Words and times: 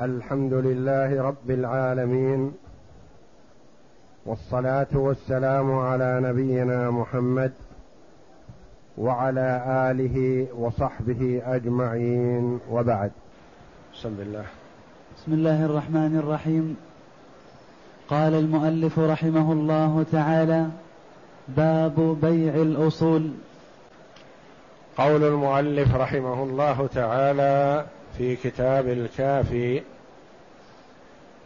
الحمد 0.00 0.52
لله 0.52 1.22
رب 1.22 1.50
العالمين 1.50 2.52
والصلاة 4.26 4.86
والسلام 4.94 5.78
على 5.78 6.20
نبينا 6.22 6.90
محمد 6.90 7.52
وعلى 8.98 9.64
آله 9.90 10.46
وصحبه 10.58 11.42
أجمعين 11.46 12.58
وبعد. 12.70 13.10
بسم 13.94 14.16
الله. 14.18 14.44
بسم 15.16 15.32
الله 15.32 15.64
الرحمن 15.64 16.16
الرحيم. 16.18 16.76
قال 18.08 18.34
المؤلف 18.34 18.98
رحمه 18.98 19.52
الله 19.52 20.04
تعالى 20.12 20.68
باب 21.48 22.16
بيع 22.22 22.54
الأصول. 22.54 23.30
قول 24.96 25.24
المؤلف 25.24 25.94
رحمه 25.94 26.42
الله 26.42 26.86
تعالى 26.86 27.86
في 28.18 28.36
كتاب 28.36 28.88
الكافي 28.88 29.82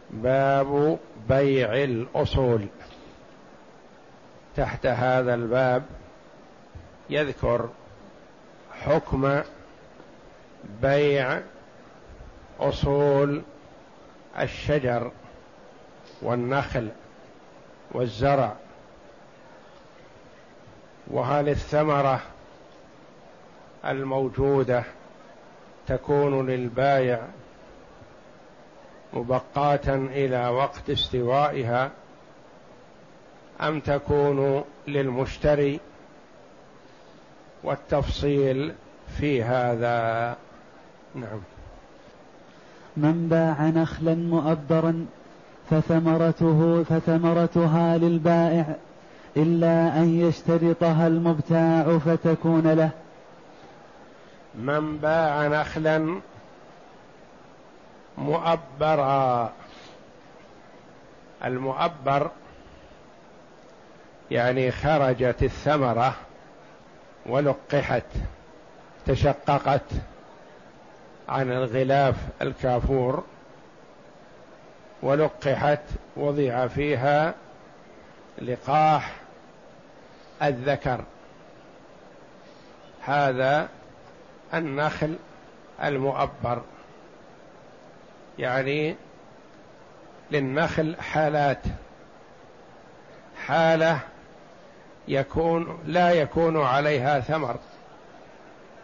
باب 0.09 0.99
بيع 1.29 1.83
الأصول. 1.83 2.67
تحت 4.55 4.85
هذا 4.85 5.33
الباب 5.33 5.83
يذكر 7.09 7.69
حكم 8.81 9.41
بيع 10.81 11.41
أصول 12.59 13.41
الشجر 14.39 15.11
والنخل 16.21 16.89
والزرع. 17.91 18.55
وهل 21.07 21.49
الثمرة 21.49 22.21
الموجودة 23.85 24.83
تكون 25.89 26.49
للبايع 26.49 27.19
مبقاة 29.13 29.87
إلى 29.87 30.47
وقت 30.47 30.89
استوائها 30.89 31.91
أم 33.61 33.79
تكون 33.79 34.63
للمشتري 34.87 35.79
والتفصيل 37.63 38.73
في 39.17 39.43
هذا؟ 39.43 40.35
نعم. 41.15 41.39
من 42.97 43.27
باع 43.29 43.69
نخلا 43.69 44.15
مؤبرا 44.15 45.05
فثمرته 45.69 46.83
فثمرتها 46.83 47.97
للبائع 47.97 48.75
إلا 49.37 49.97
أن 49.97 50.19
يشترطها 50.19 51.07
المبتاع 51.07 51.97
فتكون 51.97 52.67
له. 52.67 52.89
من 54.55 54.97
باع 54.97 55.47
نخلا 55.47 56.21
مؤبرا. 58.17 59.53
المؤبر 61.45 62.31
يعني 64.31 64.71
خرجت 64.71 65.43
الثمرة 65.43 66.15
ولقحت 67.25 68.03
تشققت 69.05 69.91
عن 71.29 71.51
الغلاف 71.51 72.15
الكافور 72.41 73.23
ولقحت 75.01 75.81
وضع 76.15 76.67
فيها 76.67 77.33
لقاح 78.41 79.15
الذكر. 80.43 81.03
هذا 83.01 83.69
النخل 84.53 85.15
المؤبر. 85.83 86.61
يعني 88.39 88.95
للنخل 90.31 90.95
حالات. 91.01 91.61
حالة 93.45 93.99
يكون 95.07 95.79
لا 95.85 96.11
يكون 96.11 96.61
عليها 96.61 97.19
ثمر. 97.19 97.55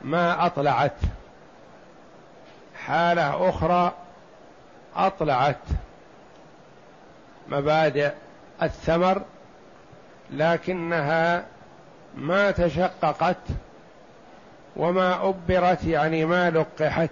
ما 0.02 0.46
أطلعت. 0.46 0.98
حالة 2.86 3.50
أخرى 3.50 3.94
أطلعت 4.96 5.58
مبادئ 7.48 8.12
الثمر 8.64 9.22
لكنها 10.32 11.46
ما 12.16 12.52
تشققت 12.52 13.38
وما 14.76 15.30
أبرت 15.30 15.84
يعني 15.84 16.26
ما 16.26 16.50
لقحت. 16.50 17.10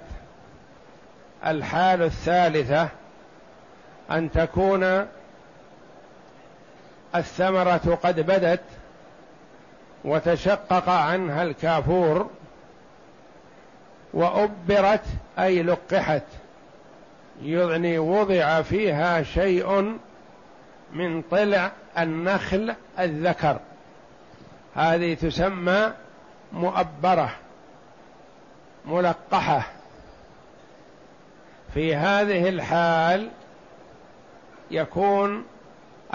الحال 1.46 2.02
الثالثة 2.02 2.90
أن 4.12 4.32
تكون 4.32 5.08
الثمرة 7.16 8.00
قد 8.04 8.20
بدت 8.20 8.62
وتشقق 10.06 10.90
عنها 10.90 11.44
الكافور 11.44 12.30
وأبرت 14.14 15.06
أي 15.40 15.64
لقحت. 15.64 16.24
يعني 17.44 18.00
وضع 18.00 18.62
فيها 18.62 19.24
شيء 19.24 19.98
من 20.94 21.22
طلع 21.22 21.72
النخل 21.98 22.74
الذكر. 23.00 23.60
هذه 24.76 25.14
تسمى 25.14 25.94
مؤبرة. 26.54 27.30
ملقحة. 28.86 29.64
في 31.74 31.96
هذه 31.96 32.50
الحال 32.50 33.30
يكون 34.72 35.46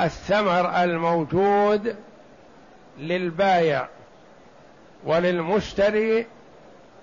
الثمر 0.01 0.85
الموجود 0.85 1.97
للبايع 2.99 3.89
وللمشتري 5.05 6.27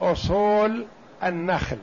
أصول 0.01 0.85
النخل. 1.23 1.77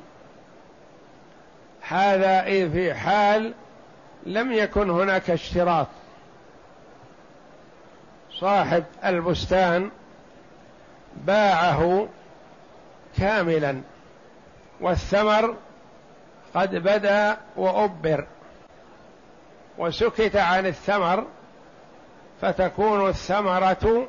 هذا 1.88 2.42
في 2.42 2.94
حال 2.94 3.54
لم 4.26 4.52
يكن 4.52 4.90
هناك 4.90 5.30
اشتراط 5.30 5.86
صاحب 8.32 8.84
البستان 9.04 9.90
باعه 11.16 12.08
كاملا. 13.18 13.80
والثمر 14.80 15.56
قد 16.54 16.74
بدا 16.74 17.36
وأبر. 17.56 18.26
وسكت 19.78 20.36
عن 20.36 20.66
الثمر 20.66 21.26
فتكون 22.40 23.08
الثمرة 23.08 24.08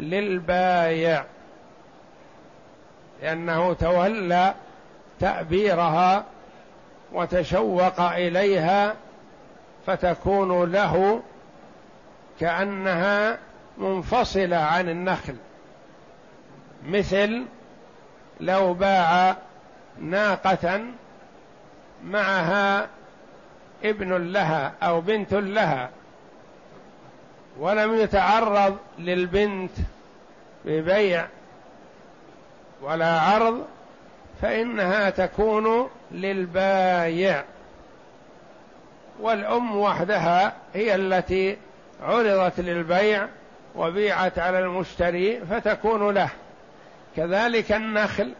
للبايع. 0.00 1.24
لأنه 3.22 3.72
تولى 3.72 4.54
تأبيرها 5.20 6.24
وتشوق 7.12 8.00
إليها 8.00 8.94
فتكون 9.86 10.72
له 10.72 11.22
كأنها 12.40 13.38
منفصلة 13.78 14.56
عن 14.56 14.88
النخل. 14.88 15.36
مثل 16.86 17.44
لو 18.40 18.74
باع 18.74 19.36
ناقة 20.00 20.80
معها 22.04 22.88
ابن 23.84 24.32
لها 24.32 24.72
أو 24.82 25.00
بنت 25.00 25.34
لها 25.34 25.90
ولم 27.58 27.94
يتعرض 27.94 28.76
للبنت 28.98 29.72
ببيع 30.64 31.26
ولا 32.82 33.20
عرض 33.20 33.66
فإنها 34.42 35.10
تكون 35.10 35.90
للبايع. 36.10 37.44
والأم 39.20 39.76
وحدها 39.76 40.52
هي 40.74 40.94
التي 40.94 41.56
عرضت 42.02 42.60
للبيع 42.60 43.26
وبيعت 43.76 44.38
على 44.38 44.58
المشتري 44.58 45.40
فتكون 45.50 46.14
له. 46.14 46.30
كذلك 47.18 47.72
النخل 47.72 48.32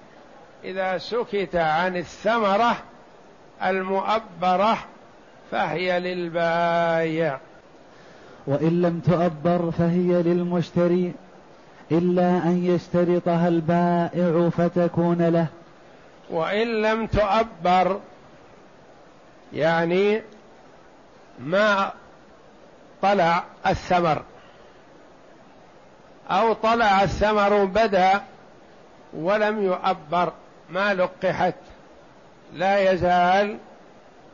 إذا 0.65 0.99
سكت 0.99 1.57
عن 1.57 1.97
الثمرة 1.97 2.77
المؤبرة 3.63 4.79
فهي 5.51 6.01
للبايع. 6.01 7.39
وإن 8.47 8.83
لم 8.83 9.01
تؤبر 9.01 9.71
فهي 9.71 10.23
للمشتري 10.23 11.13
إلا 11.93 12.29
أن 12.29 12.65
يشترطها 12.65 13.49
البائع 13.49 14.49
فتكون 14.49 15.29
له. 15.29 15.47
وإن 16.31 16.83
لم 16.83 17.07
تؤبر 17.07 18.01
يعني 19.53 20.23
ما 21.39 21.93
طلع 23.03 23.45
الثمر 23.67 24.23
أو 26.31 26.53
طلع 26.53 27.03
الثمر 27.03 27.65
بدأ 27.65 28.23
ولم 29.13 29.63
يؤبر 29.63 30.33
ما 30.71 30.95
لقحت 30.95 31.55
لا 32.55 32.93
يزال 32.93 33.59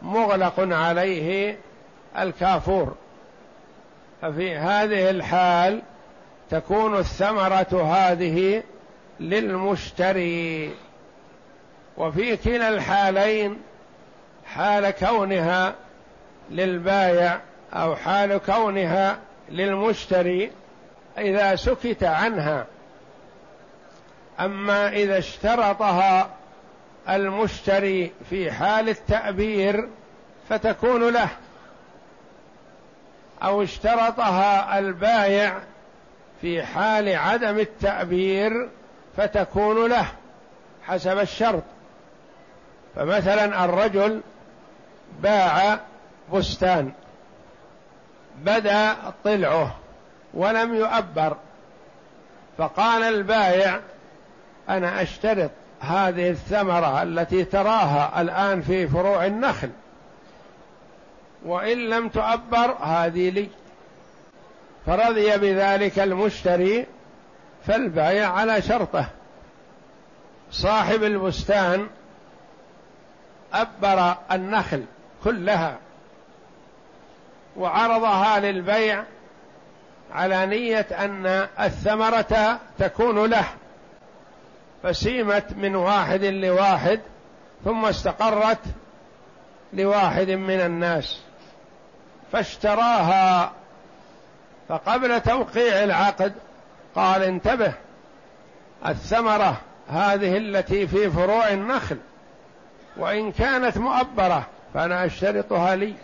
مغلق 0.02 0.54
عليه 0.58 1.58
الكافور. 2.18 2.94
ففي 4.22 4.56
هذه 4.56 5.10
الحال 5.10 5.82
تكون 6.50 6.96
الثمرة 6.98 7.82
هذه 7.94 8.62
للمشتري. 9.20 10.74
وفي 11.96 12.36
كلا 12.36 12.68
الحالين 12.68 13.58
حال 14.46 14.90
كونها 14.90 15.74
للبايع 16.50 17.40
أو 17.72 17.96
حال 17.96 18.38
كونها 18.38 19.18
للمشتري 19.48 20.50
إذا 21.18 21.56
سكت 21.56 22.04
عنها. 22.04 22.66
أما 24.40 24.88
إذا 24.88 25.18
اشترطها 25.18 26.30
المشتري 27.08 28.12
في 28.30 28.52
حال 28.52 28.88
التأبير 28.88 29.88
فتكون 30.48 31.12
له 31.12 31.28
أو 33.42 33.62
اشترطها 33.62 34.78
البايع 34.78 35.58
في 36.40 36.62
حال 36.62 37.16
عدم 37.16 37.58
التأبير 37.58 38.68
فتكون 39.16 39.90
له 39.90 40.06
حسب 40.82 41.18
الشرط. 41.18 41.62
فمثلا 42.96 43.64
الرجل 43.64 44.20
باع 45.20 45.80
بستان 46.32 46.92
بدا 48.36 48.96
طلعه 49.24 49.76
ولم 50.34 50.74
يؤبر 50.74 51.36
فقال 52.58 53.02
البائع 53.02 53.80
أنا 54.68 55.02
أشترط 55.02 55.50
هذه 55.80 56.30
الثمرة 56.30 57.02
التي 57.02 57.44
تراها 57.44 58.20
الآن 58.20 58.62
في 58.62 58.88
فروع 58.88 59.26
النخل. 59.26 59.70
وإن 61.44 61.78
لم 61.78 62.08
تؤبر 62.08 62.76
هذه 62.80 63.30
لي. 63.30 63.48
فرضي 64.86 65.38
بذلك 65.38 65.98
المشتري 65.98 66.86
فالبائع 67.66 68.32
على 68.32 68.62
شرطه. 68.62 69.06
صاحب 70.50 71.02
البستان 71.04 71.86
أبر 73.52 74.16
النخل 74.32 74.84
كلها 75.24 75.78
وعرضها 77.56 78.40
للبيع 78.40 79.04
على 80.12 80.46
نية 80.46 80.86
أن 80.92 81.26
الثمرة 81.60 82.60
تكون 82.78 83.30
له. 83.30 83.44
فسيمت 84.84 85.52
من 85.56 85.76
واحد 85.76 86.24
لواحد 86.24 87.00
ثم 87.64 87.84
استقرت 87.84 88.58
لواحد 89.72 90.30
من 90.30 90.60
الناس 90.60 91.20
فاشتراها 92.32 93.52
فقبل 94.68 95.20
توقيع 95.20 95.84
العقد 95.84 96.32
قال 96.94 97.22
انتبه 97.22 97.72
الثمرة 98.86 99.60
هذه 99.88 100.36
التي 100.36 100.86
في 100.86 101.10
فروع 101.10 101.48
النخل 101.48 101.98
وإن 102.96 103.32
كانت 103.32 103.78
مؤبرة 103.78 104.46
فأنا 104.74 105.06
أشترطها 105.06 105.76
لي. 105.76 105.94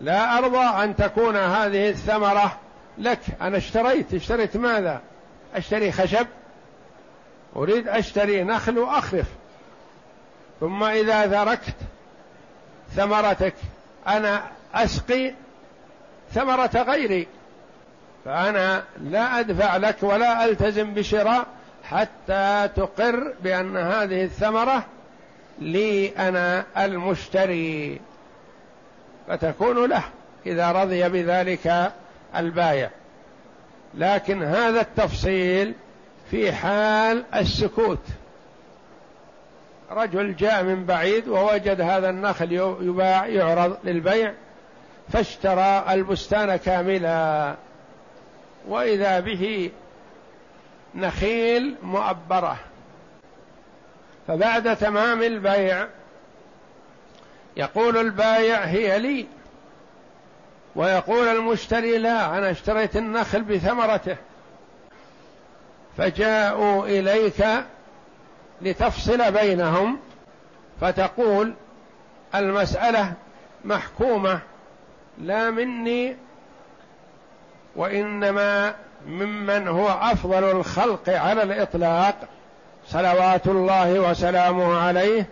لا 0.00 0.38
أرضى 0.38 0.84
أن 0.84 0.96
تكون 0.96 1.36
هذه 1.36 1.88
الثمرة 1.88 2.58
لك 2.98 3.20
أنا 3.40 3.56
اشتريت 3.56 4.14
اشتريت 4.14 4.56
ماذا؟ 4.56 5.00
أشتري 5.54 5.92
خشب؟ 5.92 6.26
أريد 7.56 7.88
أشتري 7.88 8.44
نخل 8.44 8.78
وأخرف 8.78 9.26
ثم 10.60 10.84
إذا 10.84 11.26
تركت 11.26 11.74
ثمرتك 12.96 13.54
أنا 14.08 14.42
أسقي 14.74 15.34
ثمرة 16.32 16.70
غيري. 16.82 17.26
فأنا 18.24 18.84
لا 19.00 19.40
أدفع 19.40 19.76
لك 19.76 19.96
ولا 20.02 20.44
ألتزم 20.44 20.94
بشراء 20.94 21.46
حتى 21.84 22.68
تقر 22.76 23.34
بأن 23.40 23.76
هذه 23.76 24.24
الثمرة 24.24 24.84
لي 25.58 26.08
أنا 26.08 26.64
المشتري. 26.78 28.00
فتكون 29.28 29.88
له 29.88 30.02
إذا 30.46 30.72
رضي 30.72 31.08
بذلك 31.08 31.92
البايع. 32.36 32.90
لكن 33.94 34.42
هذا 34.42 34.80
التفصيل 34.80 35.74
في 36.30 36.52
حال 36.52 37.24
السكوت. 37.34 38.06
رجل 39.90 40.36
جاء 40.36 40.62
من 40.62 40.84
بعيد 40.86 41.28
ووجد 41.28 41.80
هذا 41.80 42.10
النخل 42.10 42.52
يباع 42.80 43.26
يعرض 43.26 43.76
للبيع 43.84 44.32
فاشترى 45.12 45.84
البستان 45.88 46.56
كاملا. 46.56 47.54
وإذا 48.68 49.20
به 49.20 49.70
نخيل 50.94 51.76
مؤبرة. 51.82 52.56
فبعد 54.28 54.76
تمام 54.76 55.22
البيع 55.22 55.86
يقول 57.56 57.96
البايع 57.96 58.58
هي 58.58 58.98
لي. 58.98 59.26
ويقول 60.76 61.28
المشتري 61.28 61.98
لا 61.98 62.38
أنا 62.38 62.50
اشتريت 62.50 62.96
النخل 62.96 63.42
بثمرته. 63.42 64.16
فجاءوا 65.98 66.86
إليك 66.86 67.44
لتفصل 68.62 69.32
بينهم 69.32 69.98
فتقول 70.80 71.54
المسألة 72.34 73.12
محكومة 73.64 74.40
لا 75.18 75.50
مني 75.50 76.16
وإنما 77.76 78.74
ممن 79.06 79.68
هو 79.68 79.88
أفضل 79.88 80.44
الخلق 80.50 81.08
على 81.08 81.42
الإطلاق 81.42 82.14
صلوات 82.88 83.46
الله 83.46 84.00
وسلامه 84.00 84.78
عليه. 84.78 85.26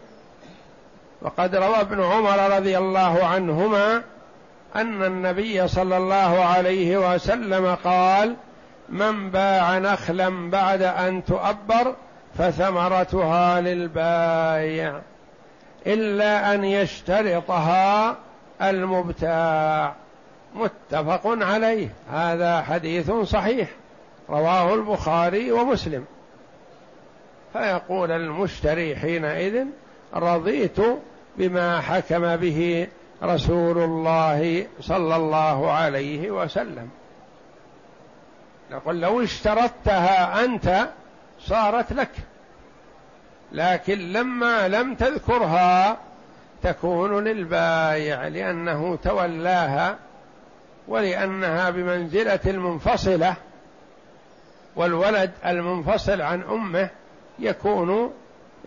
وقد 1.23 1.57
روى 1.57 1.81
ابن 1.81 2.03
عمر 2.03 2.57
رضي 2.57 2.79
الله 2.79 3.25
عنهما 3.25 4.03
أن 4.77 5.05
النبي 5.05 5.69
صلى 5.69 5.97
الله 5.97 6.45
عليه 6.45 7.15
وسلم 7.15 7.75
قال 7.85 8.37
من 8.93 9.31
باع 9.31 9.79
نخلا 9.79 10.51
بعد 10.51 10.83
أن 10.83 11.25
تؤبر 11.25 11.95
فثمرتها 12.39 13.61
للبايع 13.61 15.01
إلا 15.87 16.55
أن 16.55 16.65
يشترطها 16.65 18.17
المبتاع. 18.63 19.95
متفق 20.55 21.23
عليه. 21.25 21.89
هذا 22.13 22.63
حديث 22.63 23.11
صحيح. 23.11 23.69
رواه 24.31 24.75
البخاري 24.75 25.53
ومسلم. 25.53 26.05
فيقول 27.53 28.11
المشتري 28.11 28.97
حينئذ 28.97 29.67
رضيت 30.15 30.77
بما 31.37 31.81
حكم 31.81 32.37
به 32.37 32.87
رسول 33.23 33.79
الله 33.79 34.67
صلى 34.81 35.17
الله 35.17 35.73
عليه 35.73 36.31
وسلم. 36.31 36.89
نقول 38.73 39.01
لو 39.01 39.23
اشترطتها 39.23 40.45
أنت 40.45 40.89
صارت 41.41 41.93
لك. 41.93 42.11
لكن 43.53 43.99
لما 43.99 44.69
لم 44.69 44.95
تذكرها 44.95 45.99
تكون 46.63 47.25
للبايع 47.25 48.29
لأنه 48.29 48.97
تولاها 48.97 49.99
ولأنها 50.89 51.71
بمنزلة 51.71 52.41
المنفصلة 52.47 53.35
والولد 54.77 55.31
المنفصل 55.47 56.21
عن 56.21 56.43
أمه 56.43 56.91
يكون 57.39 58.13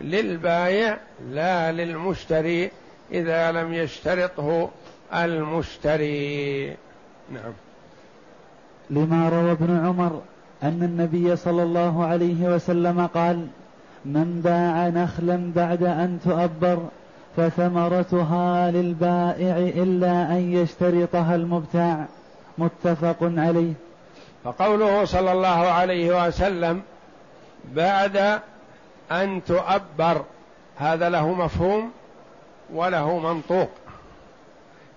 للبايع 0.01 0.97
لا 1.29 1.71
للمشتري 1.71 2.71
إذا 3.11 3.51
لم 3.51 3.73
يشترطه 3.73 4.69
المشتري. 5.13 6.67
نعم. 7.31 7.53
لما 8.89 9.29
روى 9.29 9.51
ابن 9.51 9.85
عمر 9.85 10.21
أن 10.63 10.83
النبي 10.83 11.35
صلى 11.35 11.63
الله 11.63 12.05
عليه 12.05 12.55
وسلم 12.55 13.07
قال 13.07 13.47
من 14.05 14.41
باع 14.43 14.87
نخلا 14.87 15.51
بعد 15.55 15.83
أن 15.83 16.19
تؤبر 16.25 16.79
فثمرتها 17.37 18.71
للبائع 18.71 19.57
إلا 19.57 20.31
أن 20.31 20.53
يشترطها 20.53 21.35
المبتاع. 21.35 22.05
متفق 22.57 23.17
عليه. 23.21 23.73
فقوله 24.43 25.05
صلى 25.05 25.31
الله 25.31 25.47
عليه 25.47 26.27
وسلم 26.27 26.81
بعد 27.73 28.39
أن 29.11 29.41
تؤبر. 29.47 30.21
هذا 30.77 31.09
له 31.09 31.33
مفهوم 31.33 31.91
وله 32.73 33.19
منطوق. 33.19 33.69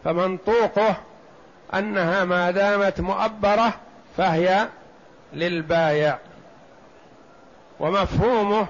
فمنطوقه 0.04 0.96
أنها 1.74 2.24
ما 2.24 2.50
دامت 2.50 3.00
مؤبرة 3.00 3.72
فهي 4.16 4.68
للبايع. 5.32 6.18
ومفهومه 7.80 8.66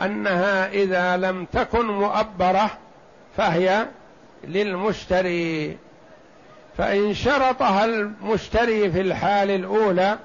أنها 0.00 0.68
إذا 0.68 1.16
لم 1.16 1.44
تكن 1.44 1.86
مؤبرة 1.86 2.70
فهي 3.36 3.86
للمشتري. 4.44 5.76
فإن 6.78 7.14
شرطها 7.14 7.84
المشتري 7.84 8.92
في 8.92 9.00
الحال 9.00 9.50
الأولى 9.50 10.18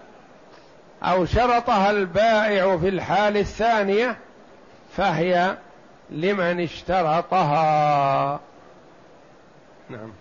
أو 1.03 1.25
شرطها 1.25 1.91
البائع 1.91 2.77
في 2.77 2.89
الحال 2.89 3.37
الثانية 3.37 4.17
فهي 4.97 5.57
لمن 6.09 6.63
اشترطها. 6.63 8.39
نعم. 9.89 10.11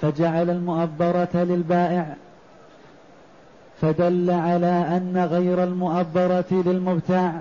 فجعل 0.00 0.50
المؤبرة 0.50 1.28
للبائع 1.34 2.16
فدل 3.80 4.30
على 4.30 4.66
أن 4.66 5.28
غير 5.30 5.64
المؤبرة 5.64 6.44
للمبتاع 6.50 7.40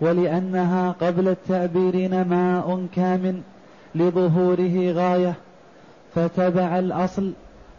ولأنها 0.00 0.94
قبل 1.00 1.28
التعبير 1.28 1.96
نماء 1.96 2.86
كامل 2.96 3.40
لظهوره 3.94 4.92
غاية 4.92 5.34
فتبع 6.14 6.78
الأصل 6.78 7.32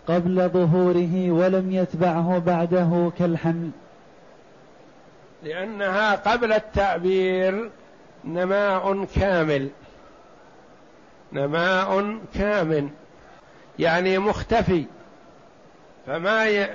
قبل 0.07 0.49
ظهوره 0.49 1.31
ولم 1.31 1.71
يتبعه 1.71 2.39
بعده 2.39 3.11
كالحمل. 3.19 3.69
لأنها 5.43 6.15
قبل 6.15 6.53
التعبير 6.53 7.69
نماء 8.25 9.05
كامل 9.05 9.69
نماء 11.33 12.17
كامل. 12.33 12.87
يعني 13.79 14.17
مختفي 14.17 14.85
فما 16.07 16.67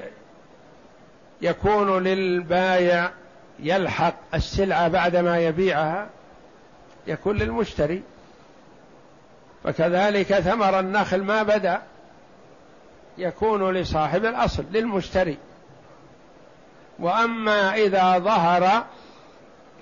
يكون 1.43 2.03
للبايع 2.03 3.11
يلحق 3.59 4.15
السلعة 4.35 4.89
بعدما 4.89 5.39
يبيعها 5.39 6.07
يكون 7.07 7.37
للمشتري. 7.37 8.03
فكذلك 9.65 10.35
ثمر 10.35 10.81
النخل 10.81 11.23
ما 11.23 11.43
بدأ 11.43 11.83
يكون 13.19 13.73
لصاحب 13.73 14.25
الأصل 14.25 14.65
للمشتري. 14.73 15.39
وأما 16.99 17.75
إذا 17.75 18.19
ظهر 18.19 18.85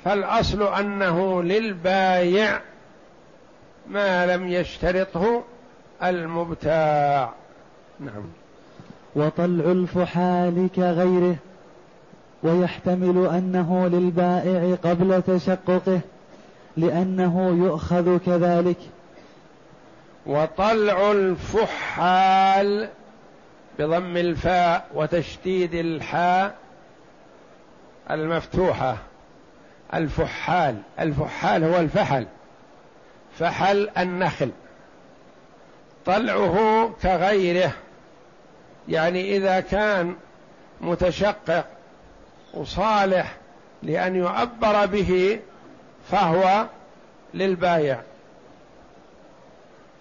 فالأصل 0.04 0.74
أنه 0.74 1.42
للبايع 1.42 2.60
ما 3.86 4.26
لم 4.26 4.48
يشترطه 4.48 5.44
المبتاع. 6.02 7.32
نعم. 8.00 8.24
وطلع 9.16 9.72
الفحال 9.72 10.68
كغيره 10.76 11.36
ويحتمل 12.42 13.26
أنه 13.26 13.88
للبائع 13.88 14.74
قبل 14.84 15.22
تشققه 15.22 16.00
لأنه 16.76 17.64
يؤخذ 17.64 18.18
كذلك. 18.18 18.78
وطلع 20.26 21.12
الفحال 21.12 22.88
بضم 23.78 24.16
الفاء 24.16 24.86
وتشديد 24.94 25.74
الحاء 25.74 26.54
المفتوحة. 28.10 28.96
الفحال 29.94 30.76
الفحال 31.00 31.64
هو 31.64 31.80
الفحل. 31.80 32.26
فحل 33.38 33.90
النخل. 33.98 34.50
طلعه 36.06 36.90
كغيره. 37.02 37.72
يعني 38.88 39.36
إذا 39.36 39.60
كان 39.60 40.16
متشقق 40.80 41.64
وصالح 42.54 43.36
لأن 43.82 44.16
يعبر 44.16 44.86
به 44.86 45.40
فهو 46.10 46.66
للبايع. 47.34 48.00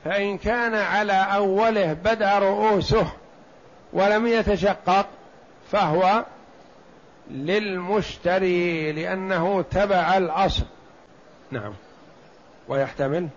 فإن 0.05 0.37
كان 0.37 0.75
على 0.75 1.27
أوله 1.35 1.93
بدأ 1.93 2.39
رؤوسه 2.39 3.07
ولم 3.93 4.27
يتشقق 4.27 5.05
فهو 5.71 6.25
للمشتري 7.31 8.91
لأنه 8.91 9.61
تبع 9.61 10.17
الأصل. 10.17 10.63
نعم. 11.51 11.73
ويحتمل 12.67 13.27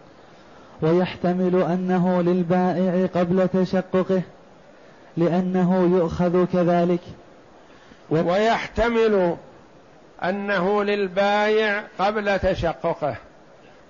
ويحتمل 0.83 1.63
أنه 1.63 2.23
للبائع 2.23 3.07
قبل 3.15 3.49
تشققه 3.49 4.23
لأنه 5.17 5.97
يؤخذ 5.97 6.45
كذلك. 6.45 7.01
ويحتمل 8.11 9.37
أنه 10.25 10.85
للبايع 10.85 11.83
قبل 11.99 12.39
تشققه. 12.39 13.17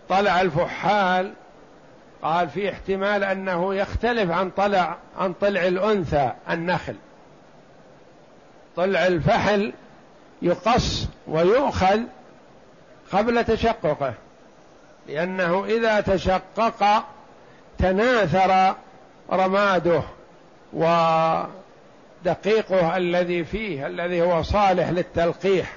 طلع 0.09 0.41
الفحال 0.41 1.33
قال 2.23 2.49
في 2.49 2.71
احتمال 2.71 3.25
أنه 3.25 3.75
يختلف 3.75 4.31
عن 4.31 4.51
طلع 4.51 4.97
عن 5.19 5.33
طلع 5.33 5.67
الأنثى 5.67 6.33
النخل. 6.51 6.95
طلع 8.77 9.07
الفحل 9.07 9.73
يقص 10.43 11.09
ويؤخذ 11.29 12.01
قبل 13.13 13.45
تشققه. 13.45 14.15
لأنه 15.09 15.65
إذا 15.65 16.01
تشقق 16.01 17.05
تناثر 17.79 18.75
رماده 19.33 20.03
ودقيقه 20.73 21.47
الذي 22.97 23.45
فيه 23.45 23.87
الذي 23.87 24.23
هو 24.23 24.43
صالح 24.43 24.89
للتلقيح. 24.89 25.73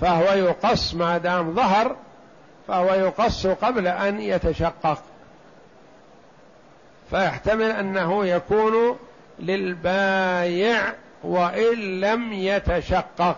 فهو 0.00 0.32
يقص 0.32 0.94
ما 0.94 1.18
دام 1.18 1.54
ظهر 1.54 1.96
فهو 2.68 2.94
يقص 2.94 3.46
قبل 3.46 3.86
أن 3.86 4.20
يتشقق. 4.20 5.02
فيحتمل 7.10 7.70
أنه 7.70 8.26
يكون 8.26 8.98
للبايع 9.38 10.92
وإن 11.22 12.00
لم 12.00 12.32
يتشقق. 12.32 13.36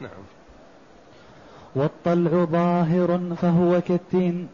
نعم. 0.00 0.27
والطلع 1.78 2.44
ظاهر 2.44 3.20
فهو 3.42 3.80
كالتين. 3.80 4.48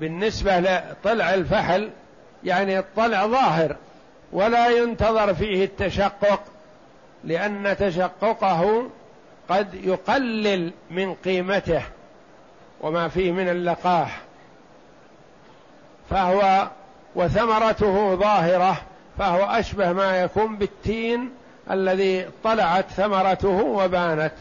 بالنسبة 0.00 0.60
لطلع 0.60 1.34
الفحل 1.34 1.90
يعني 2.44 2.78
الطلع 2.78 3.26
ظاهر 3.26 3.76
ولا 4.32 4.68
ينتظر 4.68 5.34
فيه 5.34 5.64
التشقق 5.64 6.40
لأن 7.24 7.76
تشققه 7.76 8.90
قد 9.48 9.74
يقلل 9.74 10.72
من 10.90 11.14
قيمته 11.14 11.82
وما 12.80 13.08
فيه 13.08 13.32
من 13.32 13.48
اللقاح. 13.48 14.20
فهو 16.10 16.68
وثمرته 17.14 18.14
ظاهرة 18.14 18.76
فهو 19.18 19.44
أشبه 19.44 19.92
ما 19.92 20.20
يكون 20.20 20.56
بالتين 20.56 21.30
الذي 21.70 22.26
طلعت 22.44 22.90
ثمرته 22.90 23.48
وبانت 23.48 24.32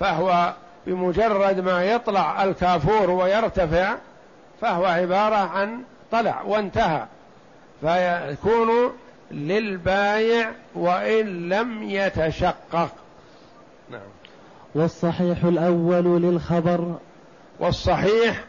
فهو 0.00 0.54
بمجرد 0.86 1.60
ما 1.60 1.84
يطلع 1.84 2.44
الكافور 2.44 3.10
ويرتفع 3.10 3.94
فهو 4.60 4.84
عبارة 4.84 5.36
عن 5.36 5.82
طلع 6.12 6.42
وانتهى. 6.42 7.04
فيكون 7.80 8.92
للبايع 9.30 10.50
وإن 10.74 11.48
لم 11.48 11.82
يتشقق. 11.82 12.90
نعم. 13.90 14.00
والصحيح 14.74 15.44
الأول 15.44 16.22
للخبر. 16.22 16.94
والصحيح 17.58 18.44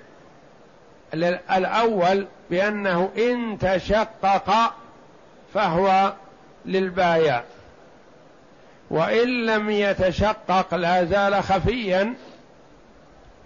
الأول 1.52 2.28
بأنه 2.50 3.10
إن 3.18 3.58
تشقق 3.60 4.74
فهو 5.54 6.14
للبايع. 6.66 7.44
وإن 8.92 9.46
لم 9.46 9.70
يتشقق 9.70 10.76
لا 10.76 11.06
زال 11.06 11.44
خفيا 11.44 12.14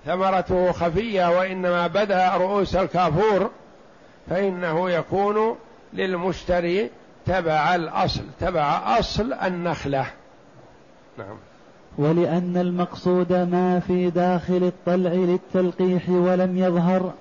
ثمرته 0.05 0.71
خفية 0.71 1.37
وإنما 1.37 1.87
بدأ 1.87 2.29
رؤوس 2.37 2.75
الكافور 2.75 3.49
فإنه 4.29 4.89
يكون 4.89 5.55
للمشتري 5.93 6.89
تبع 7.25 7.75
الأصل 7.75 8.21
تبع 8.39 8.99
أصل 8.99 9.33
النخلة. 9.33 10.05
نعم. 11.17 11.37
ولأن 11.97 12.57
المقصود 12.57 13.33
ما 13.33 13.79
في 13.87 14.09
داخل 14.09 14.63
الطلع 14.63 15.11
للتلقيح 15.11 16.09
ولم 16.09 16.57
يظهر 16.57 17.13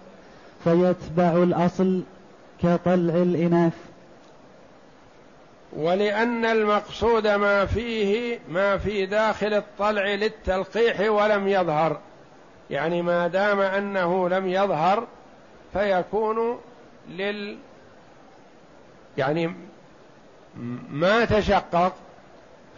فيتبع 0.64 1.32
الأصل 1.42 2.02
كطلع 2.62 3.14
الإناث. 3.14 3.72
ولأن 5.76 6.44
المقصود 6.44 7.26
ما 7.26 7.66
فيه 7.66 8.38
ما 8.48 8.78
في 8.78 9.06
داخل 9.06 9.54
الطلع 9.54 10.06
للتلقيح 10.06 11.00
ولم 11.00 11.48
يظهر. 11.48 12.00
يعني 12.70 13.02
ما 13.02 13.28
دام 13.28 13.60
أنه 13.60 14.28
لم 14.28 14.48
يظهر 14.48 15.06
فيكون 15.72 16.60
لل 17.08 17.58
يعني 19.18 19.54
ما 20.90 21.24
تشقق 21.24 21.92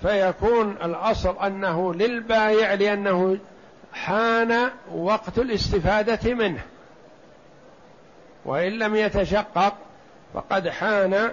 فيكون 0.02 0.76
الأصل 0.84 1.36
أنه 1.38 1.94
للبايع 1.94 2.74
لأنه 2.74 3.38
حان 3.92 4.70
وقت 4.94 5.38
الاستفادة 5.38 6.34
منه. 6.34 6.62
وإن 8.44 8.72
لم 8.72 8.96
يتشقق 8.96 9.74
فقد 10.34 10.68
حان 10.68 11.32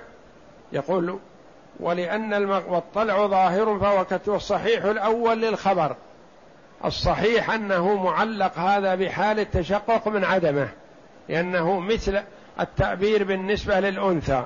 يقول 0.72 1.20
ولأن 1.80 2.46
والطلع 2.50 3.28
ظاهر 3.28 3.80
فهو 3.80 4.06
الصحيح 4.36 4.84
الأول 4.84 5.42
للخبر. 5.42 5.96
الصحيح 6.86 7.50
أنه 7.50 8.04
معلق 8.04 8.60
هذا 8.60 8.96
بحال 8.96 9.40
التشقق 9.40 10.08
من 10.08 10.24
عدمه 10.24 10.70
لأنه 11.30 11.80
مثل 11.80 12.22
التعبير 12.60 13.24
بالنسبة 13.24 13.80
للأنثى. 13.80 14.46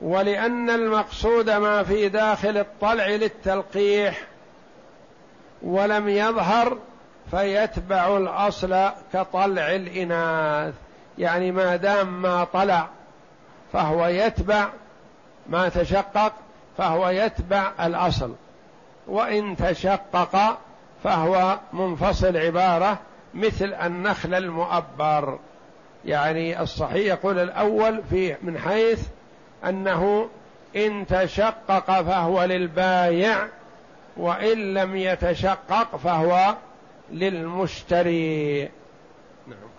ولأن 0.00 0.70
المقصود 0.70 1.50
ما 1.50 1.82
في 1.82 2.08
داخل 2.08 2.58
الطلع 2.58 3.06
للتلقيح 3.06 4.20
ولم 5.62 6.08
يظهر 6.08 6.78
فيتبع 7.30 8.16
الأصل 8.16 8.88
كطلع 9.12 9.74
الإناث 9.74 10.74
يعني 11.18 11.52
ما 11.52 11.76
دام 11.76 12.22
ما 12.22 12.44
طلع 12.44 12.88
فهو 13.72 14.06
يتبع 14.06 14.68
ما 15.50 15.68
تشقق 15.68 16.32
فهو 16.78 17.08
يتبع 17.08 17.72
الأصل 17.80 18.34
وإن 19.06 19.56
تشقق 19.56 20.58
فهو 21.04 21.58
منفصل 21.72 22.36
عبارة 22.36 22.98
مثل 23.34 23.74
النخل 23.74 24.34
المؤبر. 24.34 25.38
يعني 26.04 26.62
الصحيح 26.62 27.06
يقول 27.06 27.38
الأول 27.38 28.02
في 28.10 28.36
من 28.42 28.58
حيث 28.58 29.06
أنه 29.64 30.28
إن 30.76 31.06
تشقق 31.06 32.02
فهو 32.02 32.44
للبايع 32.44 33.46
وإن 34.16 34.74
لم 34.74 34.96
يتشقق 34.96 35.96
فهو 35.96 36.54
للمشتري. 37.12 38.62
نعم. 39.46 39.70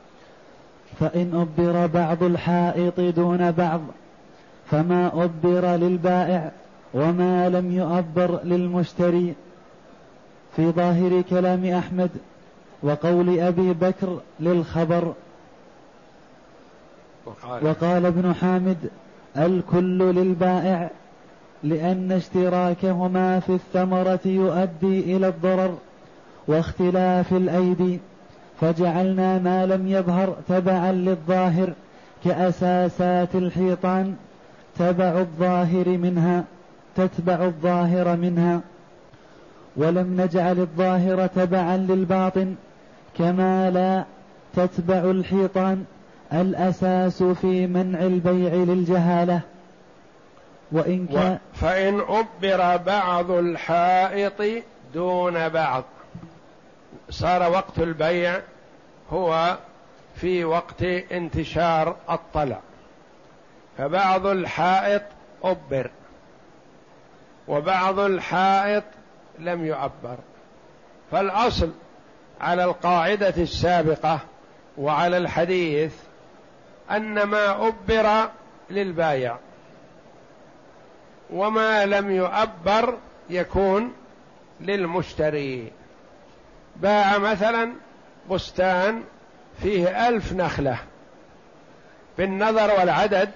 فإن 0.99 1.47
أبر 1.59 1.87
بعض 1.87 2.23
الحائط 2.23 2.99
دون 2.99 3.51
بعض 3.51 3.81
فما 4.71 5.11
أبر 5.23 5.65
للبائع 5.75 6.51
وما 6.93 7.49
لم 7.49 7.71
يؤبر 7.71 8.39
للمشتري. 8.43 9.33
في 10.55 10.71
ظاهر 10.71 11.21
كلام 11.21 11.65
أحمد 11.65 12.09
وقول 12.83 13.39
أبي 13.39 13.73
بكر 13.73 14.19
للخبر. 14.39 15.13
وقال, 17.25 17.65
وقال 17.65 18.05
ابن 18.05 18.33
حامد 18.33 18.77
الكل 19.37 19.99
للبائع 19.99 20.89
لأن 21.63 22.11
اشتراكهما 22.11 23.39
في 23.39 23.49
الثمرة 23.49 24.19
يؤدي 24.25 25.17
إلى 25.17 25.27
الضرر 25.27 25.77
واختلاف 26.47 27.33
الأيدي. 27.33 27.99
فجعلنا 28.61 29.39
ما 29.39 29.65
لم 29.65 29.87
يظهر 29.87 30.35
تبعا 30.49 30.91
للظاهر 30.91 31.73
كأساسات 32.25 33.35
الحيطان. 33.35 34.15
تبع 34.81 35.19
الظاهر 35.19 35.87
منها 35.87 36.43
تتبع 36.95 37.45
الظاهر 37.45 38.15
منها. 38.15 38.61
ولم 39.75 40.21
نجعل 40.21 40.59
الظاهر 40.59 41.27
تبعا 41.27 41.77
للباطن 41.77 42.55
كما 43.17 43.69
لا 43.69 44.03
تتبع 44.55 44.97
الحيطان 44.97 45.85
الأساس 46.33 47.23
في 47.23 47.67
منع 47.67 47.99
البيع 47.99 48.53
للجهالة. 48.53 49.41
وإن 50.71 51.07
كان 51.07 51.37
فإن 51.53 51.99
أبر 51.99 52.77
بعض 52.77 53.31
الحائط 53.31 54.63
دون 54.93 55.49
بعض. 55.49 55.83
صار 57.09 57.51
وقت 57.51 57.79
البيع 57.79 58.39
هو 59.13 59.57
في 60.15 60.45
وقت 60.45 60.83
انتشار 61.11 61.95
الطلع 62.09 62.59
فبعض 63.77 64.25
الحائط 64.25 65.01
أبر 65.43 65.89
وبعض 67.47 67.99
الحائط 67.99 68.83
لم 69.39 69.65
يعبر 69.65 70.17
فالأصل 71.11 71.71
على 72.41 72.63
القاعدة 72.63 73.33
السابقة 73.37 74.19
وعلى 74.77 75.17
الحديث 75.17 75.93
أن 76.91 77.23
ما 77.23 77.67
أبر 77.67 78.29
للبايع 78.69 79.37
وما 81.29 81.85
لم 81.85 82.11
يؤبر 82.11 82.97
يكون 83.29 83.93
للمشتري. 84.61 85.71
باع 86.75 87.17
مثلا 87.17 87.73
بستان 88.31 89.03
فيه 89.61 90.07
ألف 90.07 90.33
نخلة 90.33 90.77
بالنظر 92.17 92.79
والعدد 92.79 93.31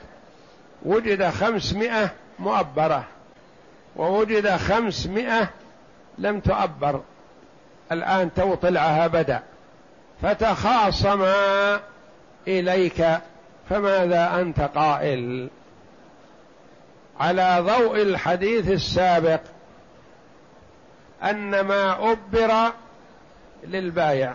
وجد 0.85 1.29
خمسمائة 1.29 2.09
مؤبرة 2.39 3.03
ووجد 3.95 4.55
خمسمائة 4.55 5.49
لم 6.17 6.39
تؤبر. 6.39 7.01
الآن 7.91 8.33
تو 8.33 8.55
طلعها 8.55 9.07
بدأ. 9.07 9.43
فتخاصما 10.21 11.79
إليك 12.47 13.19
فماذا 13.69 14.41
أنت 14.41 14.59
قائل؟ 14.59 15.49
على 17.19 17.57
ضوء 17.59 18.01
الحديث 18.01 18.69
السابق 18.69 19.39
أن 21.23 21.59
ما 21.59 22.11
أبر 22.11 22.73
للبايع 23.63 24.33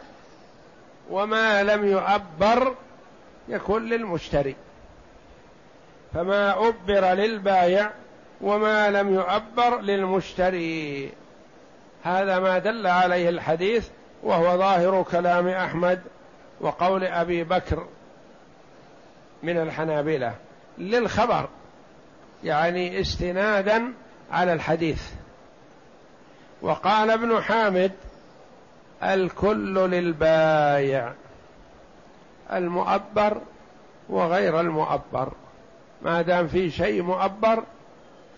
وما 1.10 1.62
لم 1.62 1.84
يؤبر 1.84 2.74
يكون 3.48 3.88
للمشتري. 3.88 4.56
فما 6.14 6.68
أبر 6.68 7.12
للبايع 7.14 7.90
وما 8.40 8.90
لم 8.90 9.14
يؤبر 9.14 9.80
للمشتري. 9.80 11.12
هذا 12.02 12.38
ما 12.38 12.58
دل 12.58 12.86
عليه 12.86 13.28
الحديث 13.28 13.88
وهو 14.22 14.58
ظاهر 14.58 15.02
كلام 15.02 15.48
أحمد 15.48 16.02
وقول 16.60 17.04
أبي 17.04 17.44
بكر 17.44 17.86
من 19.42 19.56
الحنابلة 19.56 20.34
للخبر 20.78 21.48
يعني 22.44 23.00
استنادا 23.00 23.92
على 24.32 24.52
الحديث. 24.52 25.02
وقال 26.62 27.10
ابن 27.10 27.42
حامد 27.42 27.92
الكل 29.02 29.74
للبايع 29.74 31.12
المؤبر 32.52 33.40
وغير 34.08 34.60
المؤبر. 34.60 35.32
ما 36.02 36.22
دام 36.22 36.48
في 36.48 36.70
شيء 36.70 37.02
مؤبر 37.02 37.62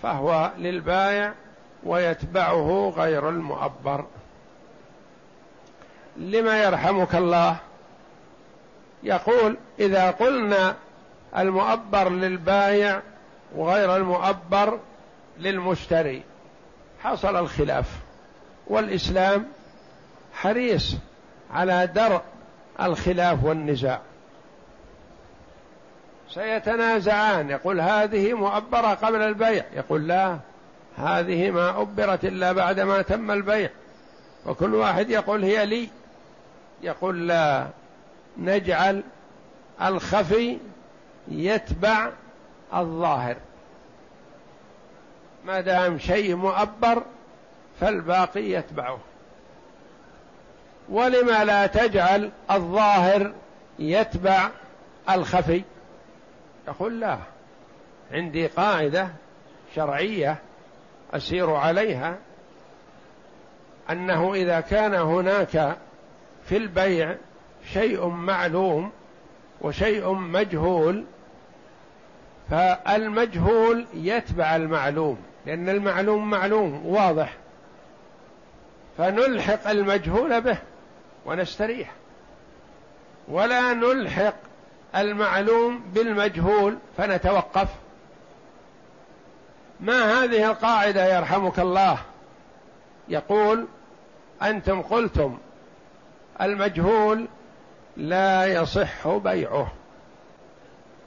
فهو 0.03 0.51
للبايع 0.59 1.33
ويتبعه 1.85 2.93
غير 2.97 3.29
المؤبر. 3.29 4.05
لما 6.17 6.63
يرحمك 6.63 7.15
الله؟ 7.15 7.57
يقول 9.03 9.57
إذا 9.79 10.11
قلنا 10.11 10.77
المؤبر 11.39 12.09
للبايع 12.09 13.01
وغير 13.57 13.97
المؤبر 13.97 14.79
للمشتري 15.39 16.23
حصل 17.03 17.37
الخلاف. 17.37 17.87
والإسلام 18.67 19.47
حريص 20.35 20.95
على 21.51 21.87
درء 21.87 22.23
الخلاف 22.81 23.45
والنزاع. 23.45 24.01
سيتنازعان. 26.35 27.51
يقول 27.51 27.81
هذه 27.81 28.33
مؤبرة 28.33 28.95
قبل 28.95 29.23
البيع. 29.23 29.65
يقول 29.75 30.09
لا 30.09 30.39
هذه 30.97 31.51
ما 31.51 31.81
أبرت 31.81 32.25
إلا 32.25 32.53
بعد 32.53 32.81
ما 32.81 33.03
تم 33.03 33.31
البيع. 33.31 33.71
وكل 34.47 34.75
واحد 34.75 35.11
يقول 35.11 35.45
هي 35.45 35.67
لي. 35.67 35.89
يقول 36.83 37.29
لا 37.29 37.67
نجعل 38.39 39.03
الخفي 39.83 40.59
يتبع 41.29 42.11
الظاهر. 42.75 43.37
ما 45.45 45.61
دام 45.61 45.99
شيء 45.99 46.35
مؤبر 46.35 47.03
فالباقي 47.81 48.43
يتبعه. 48.43 48.99
ولما 50.89 51.45
لا 51.45 51.67
تجعل 51.67 52.31
الظاهر 52.51 53.33
يتبع 53.79 54.49
الخفي؟ 55.11 55.63
يقول 56.69 57.01
لا. 57.01 57.19
عندي 58.13 58.47
قاعدة 58.47 59.09
شرعية 59.75 60.39
أسير 61.15 61.51
عليها 61.51 62.19
أنه 63.91 64.35
إذا 64.35 64.61
كان 64.61 64.95
هناك 64.95 65.77
في 66.49 66.57
البيع 66.57 67.17
شيء 67.73 68.07
معلوم 68.07 68.91
وشيء 69.61 70.13
مجهول 70.13 71.05
فالمجهول 72.51 73.87
يتبع 73.95 74.57
المعلوم 74.57 75.19
لأن 75.47 75.69
المعلوم 75.69 76.31
معلوم 76.31 76.87
واضح. 76.87 77.37
فنلحق 78.99 79.69
المجهول 79.69 80.41
به 80.41 80.59
ونستريح. 81.27 81.93
ولا 83.29 83.73
نلحق 83.73 84.35
المعلوم 84.97 85.81
بالمجهول 85.95 86.79
فنتوقف. 86.97 87.69
ما 89.81 90.25
هذه 90.25 90.51
القاعدة 90.51 91.17
يرحمك 91.17 91.59
الله؟ 91.59 91.99
يقول 93.09 93.67
أنتم 94.43 94.83
قلتم 94.83 95.39
المجهول 96.41 97.29
لا 97.97 98.47
يصح 98.47 99.09
بيعه. 99.09 99.73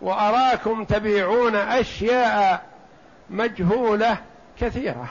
وأراكم 0.01 0.83
تبيعون 0.83 1.55
أشياء 1.55 2.65
مجهولة 3.29 4.17
كثيرة. 4.59 5.07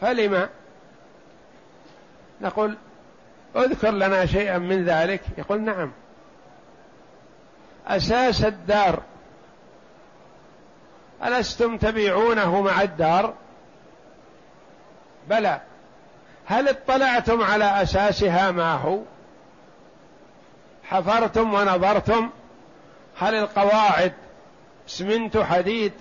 فلما؟ 0.00 0.48
نقول 2.40 2.76
اذكر 3.56 3.90
لنا 3.90 4.26
شيئا 4.26 4.58
من 4.58 4.84
ذلك. 4.84 5.20
يقول 5.38 5.60
نعم. 5.60 5.92
أساس 7.88 8.44
الدار. 8.44 9.02
ألستم 11.24 11.76
تبيعونه 11.76 12.60
مع 12.60 12.82
الدار؟ 12.82 13.34
بلى. 15.28 15.60
هل 16.46 16.68
اطلعتم 16.68 17.42
على 17.42 17.82
أساسها 17.82 18.50
ما 18.50 18.72
هو؟ 18.72 18.98
حفرتم 20.84 21.54
ونظرتم؟ 21.54 22.30
هل 23.18 23.34
القواعد 23.34 24.12
اسمنت 24.88 25.36
حديد؟ 25.36 25.92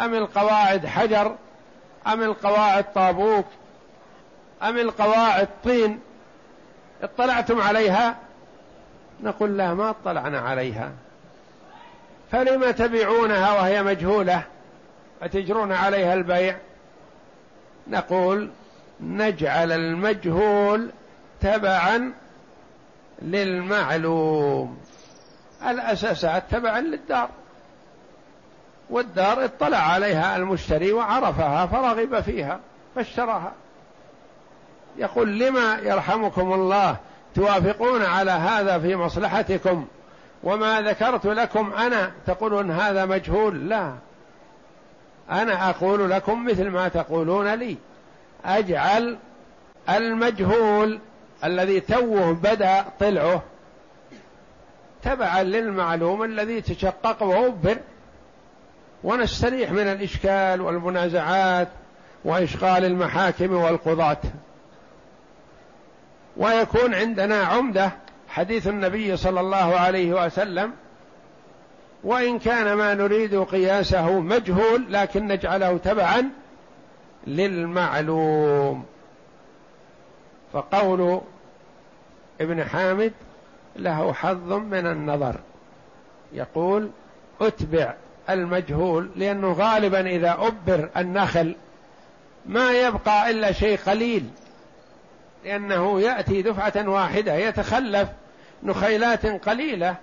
أم 0.00 0.14
القواعد 0.14 0.86
حجر؟ 0.86 1.36
أم 2.06 2.22
القواعد 2.22 2.92
طابوك؟ 2.92 3.46
أم 4.62 4.78
القواعد 4.78 5.48
طين؟ 5.64 6.00
اطلعتم 7.02 7.60
عليها؟ 7.60 8.16
نقول 9.22 9.56
لا 9.56 9.74
ما 9.74 9.90
اطلعنا 9.90 10.38
عليها. 10.38 10.92
فلم 12.32 12.70
تبيعونها 12.70 13.52
وهي 13.52 13.82
مجهولة؟ 13.82 14.42
أتجرون 15.22 15.72
عليها 15.72 16.14
البيع؟ 16.14 16.56
نقول 17.88 18.50
نجعل 19.00 19.72
المجهول 19.72 20.90
تبعا 21.40 22.12
للمعلوم. 23.22 24.78
الأساسات 25.68 26.44
تبعا 26.50 26.80
للدار. 26.80 27.28
والدار 28.90 29.44
اطلع 29.44 29.78
عليها 29.78 30.36
المشتري 30.36 30.92
وعرفها 30.92 31.66
فرغب 31.66 32.20
فيها 32.20 32.60
فاشتراها. 32.94 33.52
يقول 34.96 35.38
لما 35.38 35.78
يرحمكم 35.82 36.52
الله 36.52 36.96
توافقون 37.36 38.02
على 38.02 38.30
هذا 38.30 38.78
في 38.78 38.96
مصلحتكم. 38.96 39.86
وما 40.44 40.82
ذكرت 40.82 41.26
لكم 41.26 41.72
أنا. 41.72 42.12
تقولون 42.26 42.70
هذا 42.70 43.04
مجهول. 43.04 43.68
لا. 43.68 43.94
أنا 45.30 45.70
أقول 45.70 46.10
لكم 46.10 46.46
مثل 46.46 46.68
ما 46.68 46.88
تقولون 46.88 47.54
لي. 47.54 47.76
أجعل 48.44 49.18
المجهول 49.88 50.98
الذي 51.44 51.80
توه 51.80 52.32
بدأ 52.32 52.84
طلعه 53.00 53.42
تبعا 55.02 55.42
للمعلوم 55.42 56.24
الذي 56.24 56.60
تشقق 56.60 57.22
وعبر 57.22 57.76
ونستريح 59.04 59.70
من 59.70 59.86
الإشكال 59.86 60.60
والمنازعات 60.60 61.68
وإشغال 62.24 62.84
المحاكم 62.84 63.52
والقضاة. 63.52 64.18
ويكون 66.36 66.94
عندنا 66.94 67.42
عمدة 67.42 67.92
حديث 68.28 68.66
النبي 68.68 69.16
صلى 69.16 69.40
الله 69.40 69.76
عليه 69.76 70.26
وسلم 70.26 70.72
وإن 72.04 72.38
كان 72.38 72.72
ما 72.72 72.94
نريد 72.94 73.34
قياسه 73.34 74.20
مجهول 74.20 74.92
لكن 74.92 75.26
نجعله 75.26 75.76
تبعا 75.76 76.30
للمعلوم. 77.26 78.84
فقول 80.52 81.20
ابن 82.40 82.64
حامد 82.64 83.12
له 83.76 84.12
حظ 84.12 84.52
من 84.52 84.86
النظر. 84.86 85.36
يقول 86.32 86.90
اتبع 87.40 87.94
المجهول 88.30 89.10
لأنه 89.16 89.52
غالبا 89.52 90.00
إذا 90.00 90.32
أبر 90.32 90.88
النخل 90.96 91.54
ما 92.46 92.72
يبقى 92.72 93.30
إلا 93.30 93.52
شيء 93.52 93.78
قليل. 93.86 94.24
لأنه 95.46 96.00
يأتي 96.00 96.42
دفعة 96.42 96.88
واحدة 96.88 97.34
يتخلف 97.34 98.08
نخيلات 98.62 99.26
قليلة. 99.26 99.94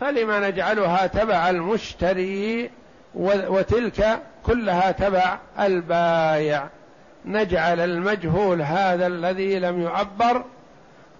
فلما 0.00 0.48
نجعلها 0.50 1.06
تبع 1.06 1.50
المشتري 1.50 2.70
وتلك 3.14 4.22
كلها 4.46 4.92
تبع 4.92 5.38
البايع. 5.60 6.66
نجعل 7.24 7.80
المجهول 7.80 8.62
هذا 8.62 9.06
الذي 9.06 9.58
لم 9.58 9.82
يعبر 9.82 10.44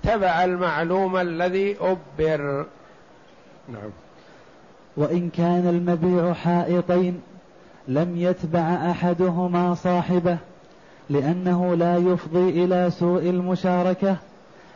تبع 0.03 0.45
المعلوم 0.45 1.17
الذي 1.17 1.77
أبر. 1.81 2.67
نعم. 3.69 3.91
وإن 4.97 5.31
كان 5.31 5.69
المبيع 5.69 6.33
حائطين 6.33 7.23
لم 7.89 8.17
يتبع 8.17 8.91
أحدهما 8.91 9.75
صاحبه. 9.75 10.39
لأنه 11.11 11.75
لا 11.75 11.97
يفضي 11.97 12.65
إلى 12.65 12.91
سوء 12.91 13.23
المشاركة 13.23 14.17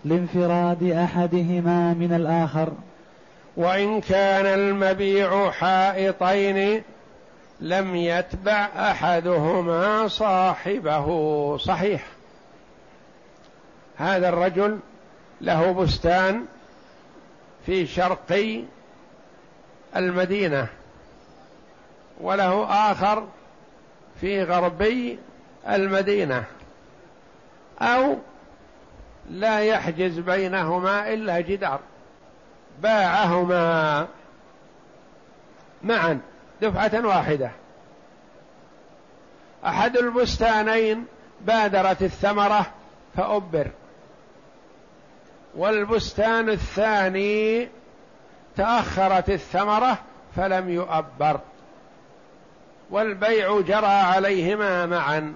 لانفراد 0.04 0.82
أحدهما 0.82 1.94
من 1.94 2.12
الآخر. 2.12 2.72
وإن 3.56 4.00
كان 4.00 4.46
المبيع 4.46 5.50
حائطين 5.50 6.82
لم 7.60 7.96
يتبع 7.96 8.68
أحدهما 8.76 10.08
صاحبه. 10.08 11.06
صحيح. 11.56 12.06
هذا 13.96 14.28
الرجل 14.28 14.78
له 15.40 15.72
بستان 15.72 16.44
في 17.66 17.86
شرقي 17.86 18.64
المدينة 19.96 20.66
وله 22.20 22.64
آخر 22.90 23.26
في 24.20 24.42
غربي 24.42 25.18
المدينة 25.68 26.44
أو 27.80 28.16
لا 29.30 29.60
يحجز 29.60 30.18
بينهما 30.18 31.12
إلا 31.12 31.40
جدار. 31.40 31.80
باعهما 32.82 34.06
معا 35.82 36.20
دفعة 36.62 37.06
واحدة. 37.06 37.50
أحد 39.66 39.96
البستانين 39.96 41.06
بادرت 41.40 42.02
الثمرة 42.02 42.66
فأبر. 43.16 43.70
والبستان 45.56 46.48
الثاني 46.48 47.68
تأخرت 48.56 49.30
الثمرة 49.30 49.98
فلم 50.36 50.68
يؤبر. 50.68 51.40
والبيع 52.90 53.60
جرى 53.60 53.86
عليهما 53.86 54.86
معا. 54.86 55.34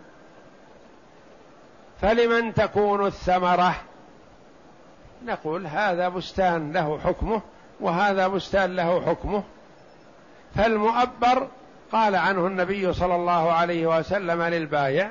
فلمن 2.00 2.54
تكون 2.54 3.06
الثمرة؟ 3.06 3.74
نقول 5.24 5.66
هذا 5.66 6.08
بستان 6.08 6.72
له 6.72 6.98
حكمه 6.98 7.40
وهذا 7.80 8.28
بستان 8.28 8.76
له 8.76 9.00
حكمه. 9.06 9.42
فالمؤبر 10.54 11.48
قال 11.92 12.14
عنه 12.14 12.46
النبي 12.46 12.92
صلى 12.92 13.14
الله 13.14 13.52
عليه 13.52 13.98
وسلم 13.98 14.42
للبايع 14.42 15.10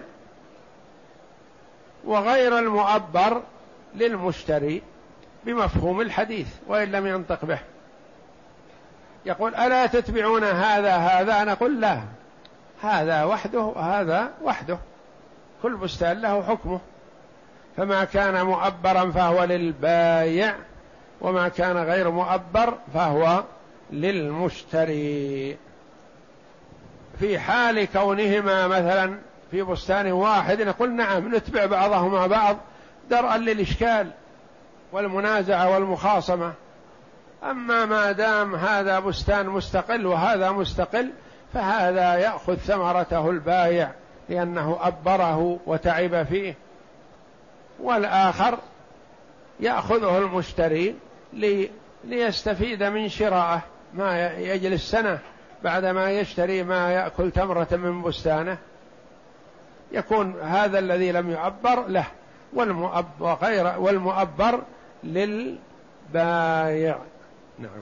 وغير 2.06 2.60
المؤبر 2.60 3.42
للمشتري 3.96 4.82
بمفهوم 5.46 6.02
الحديث 6.02 6.48
وإن 6.68 6.92
لم 6.92 7.08
ينطق 7.08 7.46
به. 7.46 7.60
يقول 9.26 9.56
ألا 9.56 9.86
تتبعون 9.86 10.44
هذا 10.44 10.96
هذا؟ 10.96 11.44
نقول 11.44 11.82
لا 11.82 12.02
هذا 12.82 13.24
وحده 13.24 13.60
وهذا 13.60 14.32
وحده. 14.44 14.78
كل 15.64 15.76
بستان 15.76 16.22
له 16.22 16.44
حكمه. 16.44 16.80
فما 17.78 18.04
كان 18.04 18.46
مؤبرا 18.46 19.12
فهو 19.12 19.44
للبايع 19.44 20.56
وما 21.22 21.48
كان 21.48 21.78
غير 21.78 22.12
مؤبر 22.12 22.74
فهو 22.94 23.44
للمشتري. 23.92 25.58
في 27.20 27.40
حال 27.40 27.86
كونهما 27.86 28.68
مثلا 28.68 29.18
في 29.52 29.62
بستان 29.62 30.12
واحد 30.12 30.62
نقول 30.62 30.92
نعم 30.92 31.36
نتبع 31.36 31.66
بعضهما 31.66 32.28
بعض 32.28 32.58
درءا 33.10 33.38
للإشكال 33.38 34.12
والمنازعة 34.92 35.70
والمخاصمة. 35.70 36.54
أما 37.44 37.86
ما 37.86 38.12
دام 38.12 38.56
هذا 38.56 39.00
بستان 39.00 39.50
مستقل 39.50 40.06
وهذا 40.06 40.52
مستقل 40.52 41.10
فهذا 41.54 42.16
يأخذ 42.16 42.56
ثمرته 42.56 43.30
البايع. 43.30 43.92
لأنه 44.30 44.78
أبره 44.82 45.60
وتعب 45.66 46.24
فيه. 46.24 46.56
والآخر 47.80 48.58
يأخذه 49.60 50.18
المشتري 50.18 50.96
ليستفيد 52.04 52.84
من 52.84 53.10
شراءه. 53.10 53.62
ما 53.94 54.32
يجلس 54.32 54.92
سنة 54.92 55.20
بعد 55.64 55.86
ما 55.86 56.12
يشتري 56.12 56.64
ما 56.64 56.92
يأكل 56.92 57.32
تمرة 57.32 57.68
من 57.72 58.02
بستانه. 58.02 58.58
يكون 59.92 60.36
هذا 60.42 60.80
الذي 60.80 61.12
لم 61.12 61.32
يعبر 61.32 61.88
له. 61.88 62.06
والمؤبر 62.54 63.34
غير 63.42 63.80
والمؤبر 63.80 64.62
للبايع. 65.04 66.98
نعم. 67.60 67.82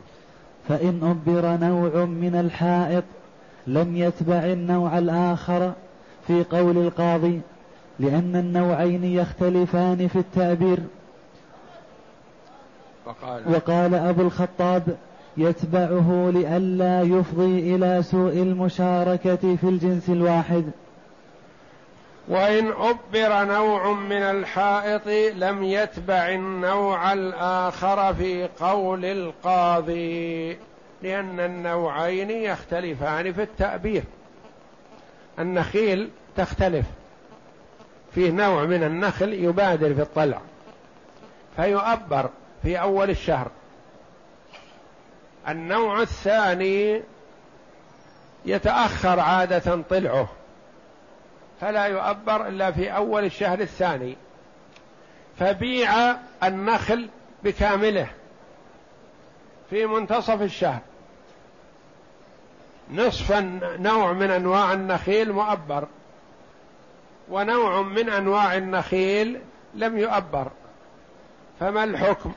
فإن 0.69 0.99
أبر 1.27 1.57
نوع 1.67 2.05
من 2.05 2.35
الحائط 2.35 3.03
لم 3.67 3.97
يتبع 3.97 4.37
النوع 4.37 4.97
الآخر 4.97 5.73
في 6.27 6.43
قول 6.43 6.77
القاضي 6.77 7.41
لأن 7.99 8.35
النوعين 8.35 9.03
يختلفان 9.03 10.07
في 10.07 10.19
التعبير 10.19 10.79
وقال, 13.05 13.43
وقال 13.53 13.95
أبو 13.95 14.21
الخطاب 14.21 14.97
يتبعه 15.37 16.31
لئلا 16.33 17.01
يفضي 17.01 17.75
إلى 17.75 18.03
سوء 18.03 18.33
المشاركة 18.33 19.55
في 19.55 19.63
الجنس 19.63 20.09
الواحد. 20.09 20.63
وإن 22.27 22.67
أبر 22.67 23.45
نوع 23.45 23.93
من 23.93 24.21
الحائط 24.21 25.07
لم 25.35 25.63
يتبع 25.63 26.29
النوع 26.29 27.13
الآخر 27.13 28.13
في 28.13 28.49
قول 28.59 29.05
القاضي 29.05 30.57
لأن 31.03 31.39
النوعين 31.39 32.29
يختلفان 32.29 33.33
في 33.33 33.43
التأبير. 33.43 34.03
النخيل 35.39 36.09
تختلف. 36.37 36.85
فيه 38.15 38.31
نوع 38.31 38.63
من 38.63 38.83
النخل 38.83 39.33
يبادر 39.33 39.93
في 39.93 40.01
الطلع 40.01 40.41
فيؤبر 41.55 42.29
في 42.63 42.81
أول 42.81 43.09
الشهر. 43.09 43.51
النوع 45.47 46.01
الثاني 46.01 47.03
يتأخر 48.45 49.19
عادة 49.19 49.81
طلعه 49.89 50.29
فلا 51.61 51.85
يؤبر 51.85 52.47
إلا 52.47 52.71
في 52.71 52.95
أول 52.95 53.25
الشهر 53.25 53.59
الثاني. 53.59 54.17
فبيع 55.39 56.15
النخل 56.43 57.09
بكامله 57.43 58.07
في 59.69 59.85
منتصف 59.85 60.41
الشهر. 60.41 60.79
نصف 62.91 63.31
نوع 63.79 64.13
من 64.13 64.31
أنواع 64.31 64.73
النخيل 64.73 65.33
مؤبر 65.33 65.87
ونوع 67.29 67.81
من 67.81 68.09
أنواع 68.09 68.57
النخيل 68.57 69.39
لم 69.73 69.97
يؤبر. 69.97 70.47
فما 71.59 71.83
الحكم؟ 71.83 72.31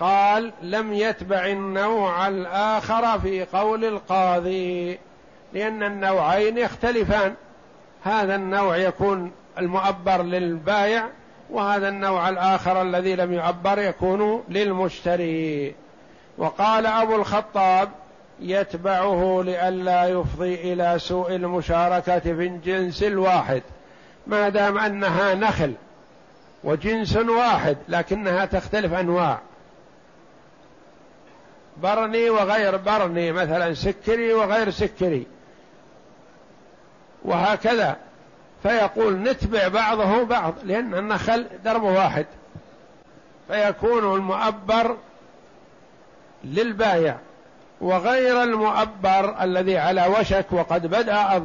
قال 0.00 0.52
لم 0.62 0.92
يتبع 0.92 1.46
النوع 1.46 2.28
الآخر 2.28 3.18
في 3.18 3.44
قول 3.44 3.84
القاضي 3.84 4.98
لأن 5.52 5.82
النوعين 5.82 6.58
يختلفان. 6.58 7.34
هذا 8.04 8.34
النوع 8.34 8.76
يكون 8.76 9.32
المؤبر 9.58 10.22
للبائع 10.22 11.08
وهذا 11.50 11.88
النوع 11.88 12.28
الآخر 12.28 12.82
الذي 12.82 13.16
لم 13.16 13.32
يعبر 13.32 13.78
يكون 13.78 14.44
للمشتري. 14.48 15.74
وقال 16.38 16.86
أبو 16.86 17.16
الخطاب 17.16 17.90
يتبعه 18.40 19.42
لئلا 19.42 20.04
يفضي 20.04 20.72
إلى 20.72 20.98
سوء 20.98 21.34
المشاركة 21.34 22.18
في 22.18 22.30
الجنس 22.46 23.02
الواحد. 23.02 23.62
ما 24.26 24.48
دام 24.48 24.78
أنها 24.78 25.34
نخل 25.34 25.74
وجنس 26.64 27.16
واحد 27.16 27.76
لكنها 27.88 28.44
تختلف 28.44 28.92
أنواع. 28.92 29.38
برني 31.76 32.30
وغير 32.30 32.76
برني 32.76 33.32
مثلا 33.32 33.74
سكري 33.74 34.32
وغير 34.32 34.70
سكري. 34.70 35.26
وهكذا. 37.24 37.96
فيقول 38.62 39.22
نتبع 39.22 39.68
بعضه 39.68 40.24
بعض 40.24 40.54
لأن 40.64 40.94
النخل 40.94 41.46
درب 41.64 41.82
واحد. 41.82 42.26
فيكون 43.48 44.14
المؤبر 44.14 44.96
للبايع. 46.44 47.16
وغير 47.80 48.42
المؤبر 48.42 49.42
الذي 49.42 49.78
على 49.78 50.06
وشك 50.06 50.46
وقد 50.50 50.86
بدأ 50.86 51.38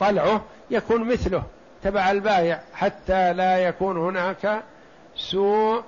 طلعه 0.00 0.40
يكون 0.70 1.04
مثله 1.04 1.42
تبع 1.82 2.10
البايع 2.10 2.60
حتى 2.74 3.32
لا 3.32 3.58
يكون 3.58 3.96
هناك 3.96 4.62
سوء 5.16 5.82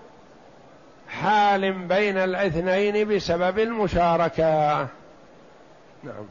حال 1.08 1.72
بين 1.72 2.16
الاثنين 2.16 3.08
بسبب 3.08 3.58
المشاركة. 3.58 4.78
نعم. 6.04 6.24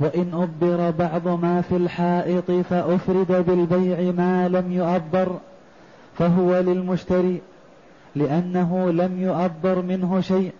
وإن 0.00 0.30
أبر 0.34 0.90
بعض 0.90 1.28
ما 1.28 1.62
في 1.68 1.76
الحائط 1.76 2.50
فأفرد 2.50 3.44
بالبيع 3.46 4.12
ما 4.12 4.48
لم 4.48 4.72
يؤبر 4.72 5.38
فهو 6.18 6.58
للمشتري 6.58 7.40
لأنه 8.16 8.90
لم 8.90 9.22
يؤبر 9.22 9.82
منه 9.82 10.20
شيء. 10.20 10.52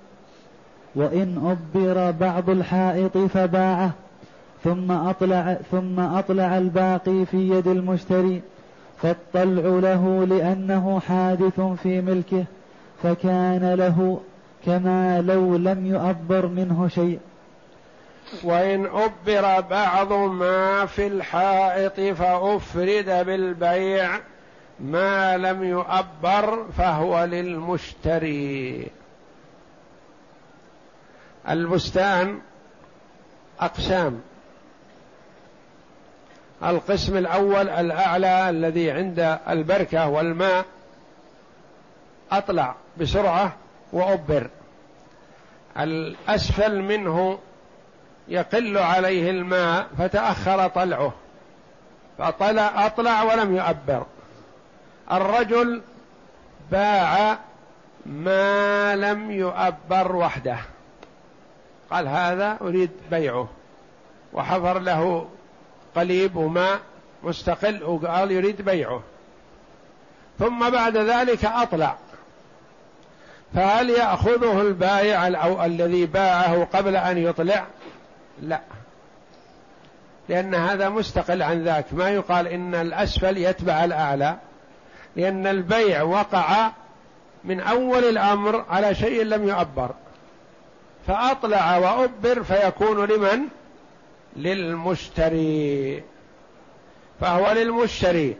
وإن 0.94 1.56
أبر 1.74 2.10
بعض 2.10 2.50
الحائط 2.50 3.18
فباعه 3.18 3.90
ثم 4.64 4.92
أطلع 4.92 5.56
ثم 5.70 6.00
أطلع 6.00 6.58
الباقي 6.58 7.26
في 7.26 7.50
يد 7.50 7.68
المشتري 7.68 8.42
فالطلع 9.02 9.62
له 9.62 10.24
لأنه 10.24 11.00
حادث 11.08 11.60
في 11.60 12.00
ملكه 12.00 12.44
فكان 13.02 13.74
له 13.74 14.20
كما 14.66 15.20
لو 15.20 15.56
لم 15.56 15.86
يؤبر 15.86 16.46
منه 16.46 16.88
شيء. 16.88 17.18
وإن 18.44 18.86
أبر 18.86 19.60
بعض 19.60 20.12
ما 20.12 20.86
في 20.86 21.06
الحائط 21.06 22.00
فأفرد 22.00 23.26
بالبيع 23.26 24.10
ما 24.80 25.36
لم 25.36 25.64
يؤبر 25.64 26.64
فهو 26.78 27.24
للمشتري. 27.24 28.86
البستان 31.48 32.40
أقسام. 33.60 34.20
القسم 36.64 37.16
الأول 37.16 37.68
الأعلى 37.68 38.50
الذي 38.50 38.90
عند 38.90 39.38
البركة 39.48 40.08
والماء 40.08 40.64
أطلع 42.32 42.74
بسرعة 43.00 43.52
وأبر 43.92 44.46
الأسفل 45.78 46.82
منه 46.82 47.38
يقل 48.28 48.78
عليه 48.78 49.30
الماء 49.30 49.86
فتأخر 49.98 50.68
طلعه 50.68 51.12
فطلع 52.18 52.86
أطلع 52.86 53.22
ولم 53.22 53.56
يؤبر. 53.56 54.06
الرجل 55.12 55.82
باع 56.70 57.38
ما 58.06 58.96
لم 58.96 59.30
يؤبر 59.30 60.16
وحده. 60.16 60.58
قال 61.90 62.08
هذا 62.08 62.58
أريد 62.60 62.90
بيعه. 63.10 63.48
وحفر 64.32 64.78
له 64.78 65.28
قليب 65.96 66.36
وماء 66.36 66.80
مستقل 67.22 67.84
وقال 67.84 68.30
يريد 68.30 68.62
بيعه. 68.62 69.02
ثم 70.38 70.70
بعد 70.70 70.96
ذلك 70.96 71.44
أطلع. 71.44 71.96
فهل 73.54 73.90
يأخذه 73.90 74.60
البائع 74.60 75.44
أو 75.44 75.64
الذي 75.64 76.06
باعه 76.06 76.64
قبل 76.64 76.96
أن 76.96 77.18
يطلع؟ 77.18 77.66
لا. 78.42 78.60
لأن 80.28 80.54
هذا 80.54 80.88
مستقل 80.88 81.42
عن 81.42 81.64
ذاك. 81.64 81.86
ما 81.92 82.10
يقال 82.10 82.46
إن 82.46 82.74
الأسفل 82.74 83.36
يتبع 83.36 83.84
الأعلى. 83.84 84.36
لأن 85.16 85.46
البيع 85.46 86.02
وقع 86.02 86.70
من 87.44 87.60
أول 87.60 88.04
الأمر 88.04 88.64
على 88.70 88.94
شيء 88.94 89.24
لم 89.24 89.48
يؤبر 89.48 89.90
فأطلع 91.10 91.76
وأبر 91.76 92.42
فيكون 92.42 93.04
لمن؟ 93.04 93.40
للمشتري. 94.36 96.02
فهو 97.20 97.52
للمشتري. 97.52 98.36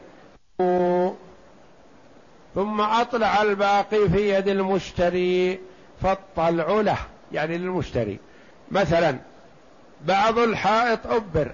ثم 2.55 2.81
أطلع 2.81 3.43
الباقي 3.43 4.09
في 4.09 4.35
يد 4.35 4.49
المشتري 4.49 5.61
فالطلع 6.03 6.67
له 6.81 6.99
يعني 7.33 7.59
للمشتري. 7.59 8.19
مثلا 8.71 9.17
بعض 10.01 10.39
الحائط 10.39 11.07
أبر 11.07 11.53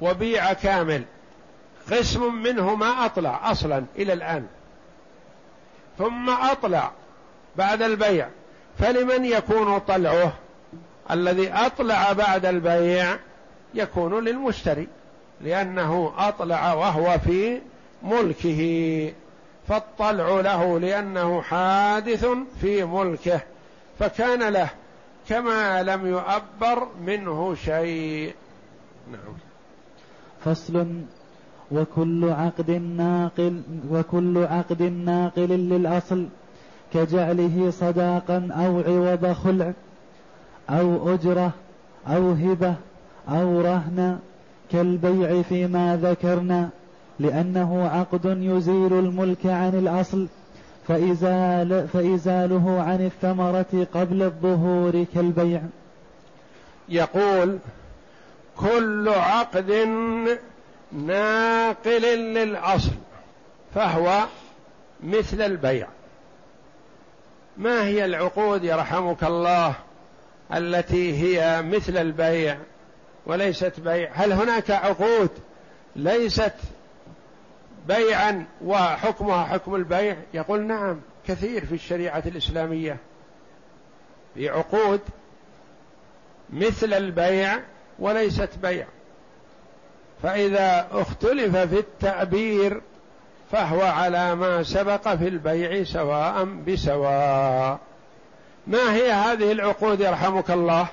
وبيع 0.00 0.52
كامل. 0.52 1.02
قسم 1.90 2.34
منه 2.34 2.74
ما 2.74 3.06
أطلع 3.06 3.50
أصلا 3.50 3.84
إلى 3.96 4.12
الآن. 4.12 4.46
ثم 5.98 6.30
أطلع 6.30 6.92
بعد 7.56 7.82
البيع. 7.82 8.28
فلمن 8.78 9.24
يكون 9.24 9.78
طلعه 9.78 10.32
الذي 11.10 11.52
أطلع 11.52 12.12
بعد 12.12 12.46
البيع 12.46 13.18
يكون 13.74 14.24
للمشتري 14.24 14.88
لأنه 15.40 16.12
أطلع 16.18 16.74
وهو 16.74 17.18
في 17.18 17.60
ملكه 18.02 19.12
فالطلع 19.68 20.40
له 20.40 20.80
لأنه 20.80 21.42
حادث 21.42 22.26
في 22.60 22.84
ملكه 22.84 23.40
فكان 23.98 24.48
له 24.48 24.70
كما 25.28 25.82
لم 25.82 26.06
يؤبر 26.06 26.88
منه 27.00 27.54
شيء. 27.54 28.34
نعم. 29.12 29.34
فصل. 30.44 30.86
وكل 31.72 32.30
عقد 32.30 32.70
ناقل 32.70 33.62
وكل 33.90 34.44
عقد 34.44 34.82
ناقل 34.82 35.48
للأصل. 35.48 36.26
كجعله 36.94 37.70
صداقا 37.70 38.48
أو 38.52 38.80
عوض 38.80 39.32
خلع 39.32 39.72
أو 40.70 41.14
أجرة 41.14 41.50
أو 42.08 42.32
هبة 42.32 42.74
أو 43.28 43.60
رهن 43.60 44.18
كالبيع 44.72 45.42
فيما 45.42 45.96
ذكرنا 46.02 46.68
لأنه 47.18 47.88
عقد 47.88 48.24
يزيل 48.24 48.92
الملك 48.92 49.46
عن 49.46 49.74
الأصل 49.74 50.26
فإزال 50.88 51.88
فإزاله 51.88 52.82
عن 52.82 53.06
الثمرة 53.06 53.86
قبل 53.94 54.22
الظهور 54.22 55.04
كالبيع. 55.14 55.62
يقول 56.88 57.58
كل 58.56 59.08
عقد 59.08 59.70
ناقل 60.92 62.02
للأصل 62.18 62.92
فهو 63.74 64.24
مثل 65.04 65.42
البيع. 65.42 65.88
ما 67.56 67.86
هي 67.86 68.04
العقود 68.04 68.64
يرحمك 68.64 69.24
الله 69.24 69.74
التي 70.54 71.22
هي 71.22 71.62
مثل 71.62 71.96
البيع 71.96 72.58
وليست 73.26 73.80
بيع؟ 73.80 74.10
هل 74.12 74.32
هناك 74.32 74.70
عقود 74.70 75.30
ليست 75.96 76.54
بيعا 77.88 78.44
وحكمها 78.64 79.44
حكم 79.44 79.74
البيع؟ 79.74 80.16
يقول 80.34 80.66
نعم 80.66 81.00
كثير 81.26 81.66
في 81.66 81.74
الشريعة 81.74 82.22
الإسلامية. 82.26 82.96
في 84.34 84.48
عقود 84.48 85.00
مثل 86.52 86.94
البيع 86.94 87.60
وليست 87.98 88.50
بيع. 88.62 88.86
فإذا 90.22 90.88
اختلف 90.90 91.56
في 91.56 91.78
التعبير 91.78 92.80
فهو 93.54 93.82
على 93.82 94.34
ما 94.34 94.62
سبق 94.62 95.14
في 95.14 95.28
البيع 95.28 95.84
سواء 95.84 96.44
بسواء. 96.44 97.78
ما 98.66 98.94
هي 98.94 99.12
هذه 99.12 99.52
العقود 99.52 100.00
يرحمك 100.00 100.50
الله؟ 100.50 100.86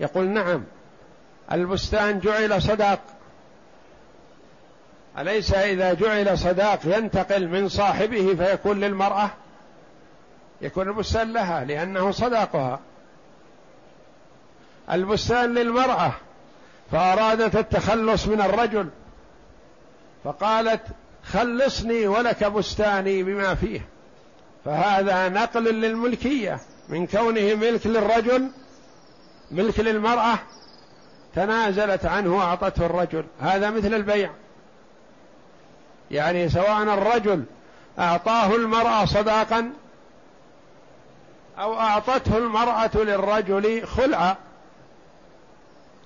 يقول 0.00 0.28
نعم 0.28 0.64
البستان 1.52 2.20
جعل 2.20 2.62
صداق. 2.62 2.98
أليس 5.18 5.54
إذا 5.54 5.94
جعل 5.94 6.38
صداق 6.38 6.80
ينتقل 6.84 7.48
من 7.48 7.68
صاحبه 7.68 8.34
فيكون 8.34 8.80
للمرأة؟ 8.80 9.30
يكون 10.60 10.88
البستان 10.88 11.32
لها 11.32 11.64
لأنه 11.64 12.10
صداقها. 12.10 12.80
البستان 14.90 15.54
للمرأة 15.54 16.12
فأرادت 16.92 17.56
التخلص 17.56 18.26
من 18.26 18.40
الرجل 18.40 18.88
فقالت 20.24 20.82
خلصني 21.24 22.06
ولك 22.06 22.44
بستاني 22.44 23.22
بما 23.22 23.54
فيه. 23.54 23.88
فهذا 24.64 25.28
نقل 25.28 25.64
للملكية 25.64 26.60
من 26.88 27.06
كونه 27.06 27.54
ملك 27.54 27.86
للرجل 27.86 28.50
ملك 29.50 29.80
للمرأة 29.80 30.38
تنازلت 31.34 32.06
عنه 32.06 32.36
وأعطته 32.36 32.86
الرجل. 32.86 33.24
هذا 33.40 33.70
مثل 33.70 33.94
البيع. 33.94 34.30
يعني 36.10 36.48
سواء 36.48 36.82
الرجل 36.82 37.44
أعطاه 37.98 38.56
المرأة 38.56 39.04
صداقا 39.04 39.72
أو 41.58 41.80
أعطته 41.80 42.38
المرأة 42.38 42.90
للرجل 42.94 43.86
خلعا 43.86 44.36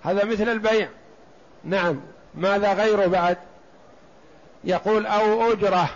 هذا 0.02 0.24
مثل 0.24 0.48
البيع. 0.48 0.88
نعم 1.64 2.00
ماذا 2.34 2.72
غيره 2.72 3.06
بعد؟ 3.06 3.36
يقول 4.64 5.06
أو 5.06 5.52
أجرة. 5.52 5.90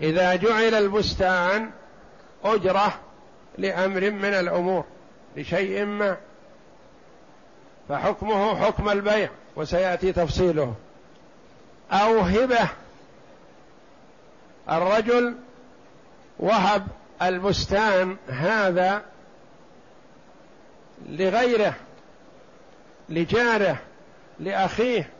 إذا 0.00 0.34
جعل 0.34 0.74
البستان 0.74 1.70
أجرة 2.44 3.00
لأمر 3.58 4.10
من 4.10 4.34
الأمور 4.34 4.84
لشيء 5.36 5.84
ما. 5.84 6.16
فحكمه 7.88 8.56
حكم 8.64 8.88
البيع 8.88 9.30
وسيأتي 9.56 10.12
تفصيله. 10.12 10.74
أو 11.92 12.18
هبة. 12.20 12.68
الرجل 14.70 15.34
وهب 16.38 16.86
البستان 17.22 18.16
هذا 18.28 19.02
لغيره 21.08 21.74
لجاره 23.08 23.76
لأخيه. 24.40 25.10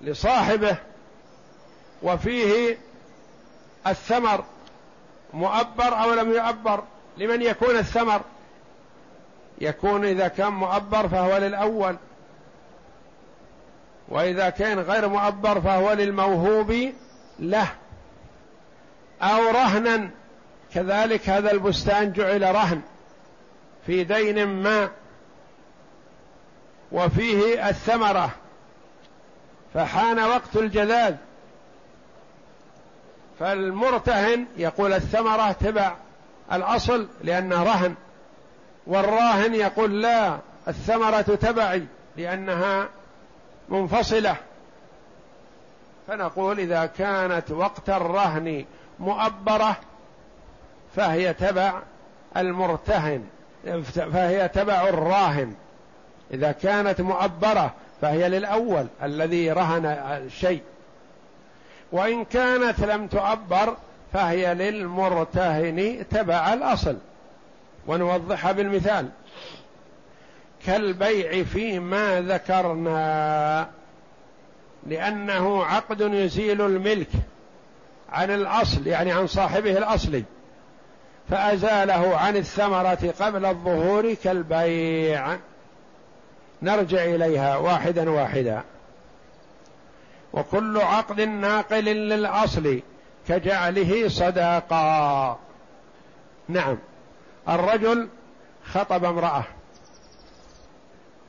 لصاحبه 0.00 0.76
وفيه 2.02 2.78
الثمر 3.86 4.44
مؤبر 5.34 6.02
أو 6.02 6.14
لم 6.14 6.32
يؤبر؟ 6.32 6.84
لمن 7.16 7.42
يكون 7.42 7.76
الثمر؟ 7.76 8.20
يكون 9.58 10.04
إذا 10.04 10.28
كان 10.28 10.52
مؤبر 10.52 11.08
فهو 11.08 11.36
للأول 11.36 11.96
وإذا 14.08 14.50
كان 14.50 14.78
غير 14.78 15.08
مؤبر 15.08 15.60
فهو 15.60 15.92
للموهوب 15.92 16.92
له. 17.38 17.68
أو 19.22 19.50
رهنا 19.50 20.10
كذلك 20.74 21.28
هذا 21.28 21.52
البستان 21.52 22.12
جعل 22.12 22.54
رهن 22.54 22.82
في 23.86 24.04
دين 24.04 24.46
ما 24.46 24.90
وفيه 26.92 27.68
الثمرة. 27.68 28.30
فحان 29.74 30.18
وقت 30.18 30.56
الجذاذ 30.56 31.14
فالمرتهن 33.40 34.46
يقول 34.56 34.92
الثمرة 34.92 35.52
تبع 35.52 35.92
الأصل 36.52 37.08
لأنه 37.22 37.62
رهن 37.62 37.94
والراهن 38.86 39.54
يقول 39.54 40.02
لا 40.02 40.38
الثمرة 40.68 41.20
تبعي 41.20 41.86
لأنها 42.16 42.88
منفصلة. 43.68 44.36
فنقول 46.08 46.60
إذا 46.60 46.86
كانت 46.86 47.50
وقت 47.50 47.90
الرهن 47.90 48.64
مؤبرة 49.00 49.76
فهي 50.96 51.34
تبع 51.34 51.72
المرتهن 52.36 53.24
فهي 53.94 54.48
تبع 54.48 54.88
الراهن. 54.88 55.54
إذا 56.30 56.52
كانت 56.52 57.00
مؤبرة 57.00 57.74
فهي 58.04 58.28
للأول 58.28 58.86
الذي 59.02 59.52
رهن 59.52 59.86
الشيء. 60.26 60.62
وإن 61.92 62.24
كانت 62.24 62.80
لم 62.80 63.06
تؤبر 63.06 63.76
فهي 64.12 64.54
للمرتهن 64.54 66.04
تبع 66.10 66.52
الأصل. 66.52 66.96
ونوضحها 67.86 68.52
بالمثال. 68.52 69.08
كالبيع 70.66 71.44
فيما 71.44 72.20
ذكرنا 72.20 73.68
لأنه 74.86 75.64
عقد 75.64 76.00
يزيل 76.00 76.60
الملك 76.60 77.10
عن 78.12 78.30
الأصل 78.30 78.86
يعني 78.86 79.12
عن 79.12 79.26
صاحبه 79.26 79.78
الأصلي. 79.78 80.24
فأزاله 81.30 82.16
عن 82.16 82.36
الثمرة 82.36 83.14
قبل 83.20 83.46
الظهور 83.46 84.14
كالبيع. 84.14 85.36
نرجع 86.64 87.04
إليها 87.04 87.56
واحدا 87.56 88.10
واحدا. 88.10 88.62
وكل 90.32 90.78
عقد 90.78 91.20
ناقل 91.20 91.84
للأصل 91.84 92.80
كجعله 93.28 94.08
صداقا. 94.08 95.38
نعم. 96.48 96.78
الرجل 97.48 98.08
خطب 98.64 99.04
امرأة 99.04 99.44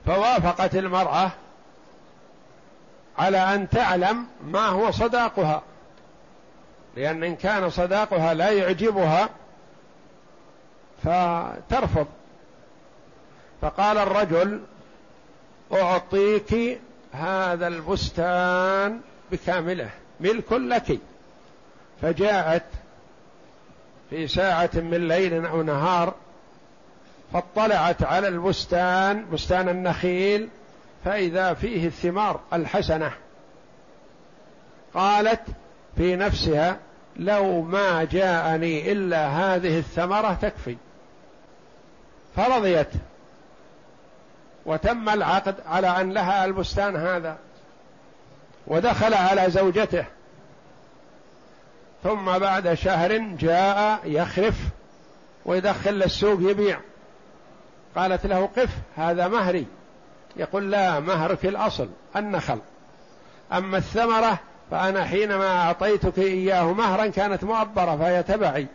فوافقت 0.06 0.76
المرأة 0.76 1.32
على 3.18 3.38
أن 3.38 3.70
تعلم 3.70 4.26
ما 4.44 4.68
هو 4.68 4.92
صداقها. 4.92 5.62
لأن 6.96 7.24
إن 7.24 7.36
كان 7.36 7.70
صداقها 7.70 8.34
لا 8.34 8.50
يعجبها 8.50 9.30
فترفض. 11.04 12.08
فقال 13.62 13.98
الرجل 13.98 14.62
أعطيك 15.74 16.80
هذا 17.12 17.68
البستان 17.68 19.02
بكامله 19.32 19.90
ملك 20.20 20.52
لك. 20.52 21.00
فجاءت 22.02 22.66
في 24.10 24.28
ساعة 24.28 24.70
من 24.74 25.08
ليل 25.08 25.46
أو 25.46 25.62
نهار 25.62 26.14
فاطلعت 27.34 28.04
على 28.04 28.28
البستان 28.28 29.26
بستان 29.34 29.70
النخيل 29.70 30.50
فإذا 31.06 31.54
فيه 31.54 31.88
الثمار 31.88 32.40
الحسنة 32.54 33.12
قالت 34.94 35.42
في 35.98 36.16
نفسها 36.16 36.80
لو 37.16 37.62
ما 37.62 38.04
جاءني 38.04 38.92
إلا 38.92 39.28
هذه 39.28 39.80
الثمرة 39.80 40.34
تكفي. 40.42 40.78
فرضيت 42.36 42.88
وتم 44.66 45.10
العقد 45.10 45.56
على 45.66 45.88
أن 45.88 46.12
لها 46.14 46.46
البستان 46.46 46.96
هذا 46.96 47.38
ودخل 48.68 49.14
على 49.14 49.52
زوجته. 49.52 50.06
ثم 52.04 52.40
بعد 52.40 52.74
شهر 52.74 53.18
جاء 53.18 54.00
يخرف 54.06 54.56
ويدخل 55.46 55.94
للسوق 55.94 56.40
يبيع. 56.42 56.80
قالت 57.96 58.26
له 58.26 58.50
قف 58.58 58.70
هذا 58.96 59.28
مهري. 59.28 59.66
يقول 60.36 60.72
لا 60.72 61.00
مهرك 61.00 61.46
الأصل 61.46 61.90
النخل. 62.16 62.60
أما 63.54 63.78
الثمرة 63.78 64.40
فأنا 64.72 65.06
حينما 65.06 65.58
أعطيتك 65.58 66.20
إياه 66.20 66.74
مهرا 66.74 67.08
كانت 67.08 67.44
مؤبرة 67.44 67.98
فهي 67.98 68.24
تبعي 68.24 68.68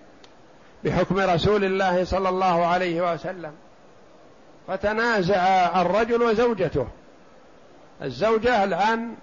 بحكم 0.84 1.18
رسول 1.18 1.64
الله 1.64 2.04
صلى 2.04 2.28
الله 2.28 2.66
عليه 2.66 3.12
وسلم. 3.12 3.52
فتنازع 4.70 5.80
الرجل 5.80 6.22
وزوجته. 6.22 6.86
الزوجة 8.02 8.64
الآن 8.64 9.14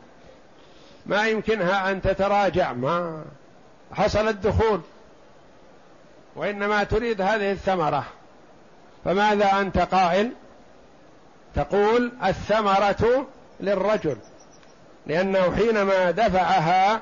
ما 1.06 1.28
يمكنها 1.28 1.92
أن 1.92 2.02
تتراجع 2.02 2.74
ما 2.74 3.24
حصل 3.94 4.28
الدخول 4.28 4.82
وإنما 6.36 6.84
تريد 6.84 7.22
هذه 7.22 7.52
الثمرة. 7.52 8.04
فماذا 9.06 9.62
أنت 9.62 9.78
قائل؟ 9.78 10.32
تقول 11.56 12.12
الثمرة 12.26 13.28
للرجل 13.60 14.18
لأنه 15.06 15.56
حينما 15.56 16.12
دفعها 16.12 17.02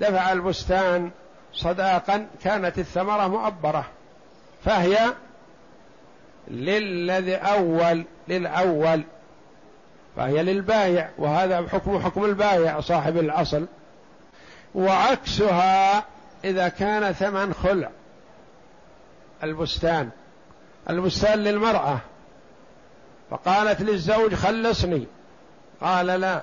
دفع 0.00 0.32
البستان 0.32 1.10
صداقا 1.54 2.26
كانت 2.44 2.78
الثمرة 2.78 3.28
مؤبرة 3.28 3.84
فهي 4.64 4.98
للذي 6.50 7.34
أول 7.34 8.04
للأول 8.28 9.02
فهي 10.16 10.42
للبايع 10.42 11.10
وهذا 11.18 11.68
حكم 11.68 11.98
حكم 11.98 12.24
البايع 12.24 12.80
صاحب 12.80 13.16
الأصل. 13.16 13.66
وعكسها 14.74 16.04
إذا 16.44 16.68
كان 16.68 17.12
ثمن 17.12 17.54
خلع. 17.54 17.90
البستان 19.44 20.10
البستان 20.90 21.38
للمرأة. 21.38 21.98
فقالت 23.30 23.80
للزوج 23.80 24.34
خلصني. 24.34 25.06
قال 25.80 26.06
لا. 26.06 26.42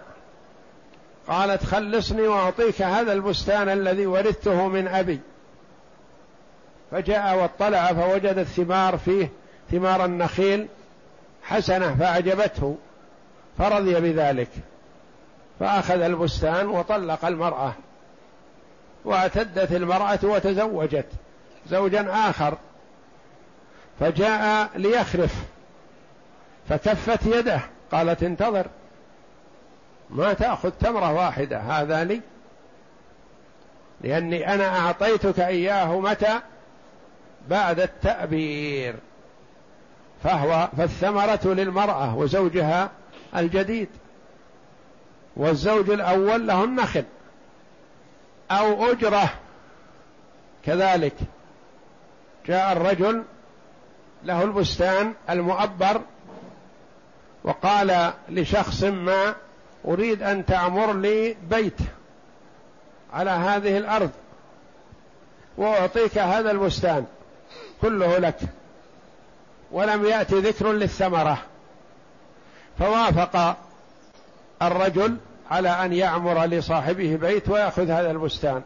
قالت 1.28 1.64
خلصني 1.64 2.22
وأعطيك 2.22 2.82
هذا 2.82 3.14
البستان 3.14 3.70
الذي 3.70 4.06
ورثته 4.06 4.68
من 4.68 4.88
أبي. 4.88 5.20
فجاء 6.92 7.38
واطلع 7.38 7.94
فوجد 7.94 8.38
الثمار 8.38 8.98
فيه. 8.98 9.30
ثمار 9.72 10.06
النخيل 10.06 10.68
حسنة 11.44 11.96
فأعجبته 11.96 12.78
فرضي 13.58 14.00
بذلك 14.00 14.50
فأخذ 15.60 16.02
البستان 16.02 16.68
وطلق 16.68 17.26
المرأة 17.26 17.74
واعتدت 19.06 19.72
المرأة 19.72 20.20
وتزوجت 20.24 21.06
زوجا 21.70 22.08
آخر 22.30 22.58
فجاء 24.00 24.70
ليخرف 24.76 25.36
فكفت 26.70 27.26
يده 27.26 27.62
قالت 27.92 28.24
انتظر 28.24 28.68
ما 30.10 30.34
تأخذ 30.34 30.72
تمرة 30.72 31.14
واحدة 31.14 31.60
هذا 31.60 32.04
لي 32.04 32.22
لأني 34.02 34.54
أنا 34.54 34.80
أعطيتك 34.80 35.40
إياه 35.40 36.00
متى؟ 36.00 36.40
بعد 37.50 37.80
التأبير. 37.80 38.96
فهو 40.24 40.70
فالثمرة 40.78 41.40
للمرأة 41.46 42.16
وزوجها 42.18 42.92
الجديد 43.36 43.90
والزوج 45.36 45.90
الأول 45.90 46.48
له 46.48 46.64
النخل 46.64 47.04
أو 48.52 48.92
أجرة. 48.92 49.30
كذلك 50.66 51.14
جاء 52.46 52.72
الرجل 52.72 53.24
له 54.24 54.44
البستان 54.44 55.14
المؤبر 55.30 56.02
وقال 57.44 58.14
لشخص 58.30 58.84
ما 58.84 59.36
أريد 59.86 60.24
أن 60.24 60.46
تعمر 60.46 60.94
لي 60.94 61.38
بيت 61.50 61.78
على 63.14 63.32
هذه 63.32 63.78
الأرض 63.78 64.12
وأعطيك 65.58 66.18
هذا 66.18 66.52
البستان 66.52 67.06
كله 67.82 68.18
لك. 68.18 68.40
ولم 69.72 70.06
يأتي 70.06 70.36
ذكر 70.36 70.72
للثمرة. 70.72 71.38
فوافق 72.80 73.58
الرجل 74.62 75.18
على 75.52 75.70
أن 75.70 75.94
يعمر 75.94 76.46
لصاحبه 76.46 77.16
بيت 77.16 77.50
ويأخذ 77.50 77.90
هذا 77.92 78.12
البستان. 78.12 78.62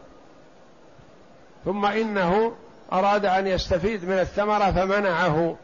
ثم 1.64 1.86
إنه 1.86 2.52
أراد 2.92 3.26
أن 3.26 3.46
يستفيد 3.46 4.04
من 4.04 4.18
الثمرة 4.18 4.70
فمنعه 4.70 5.56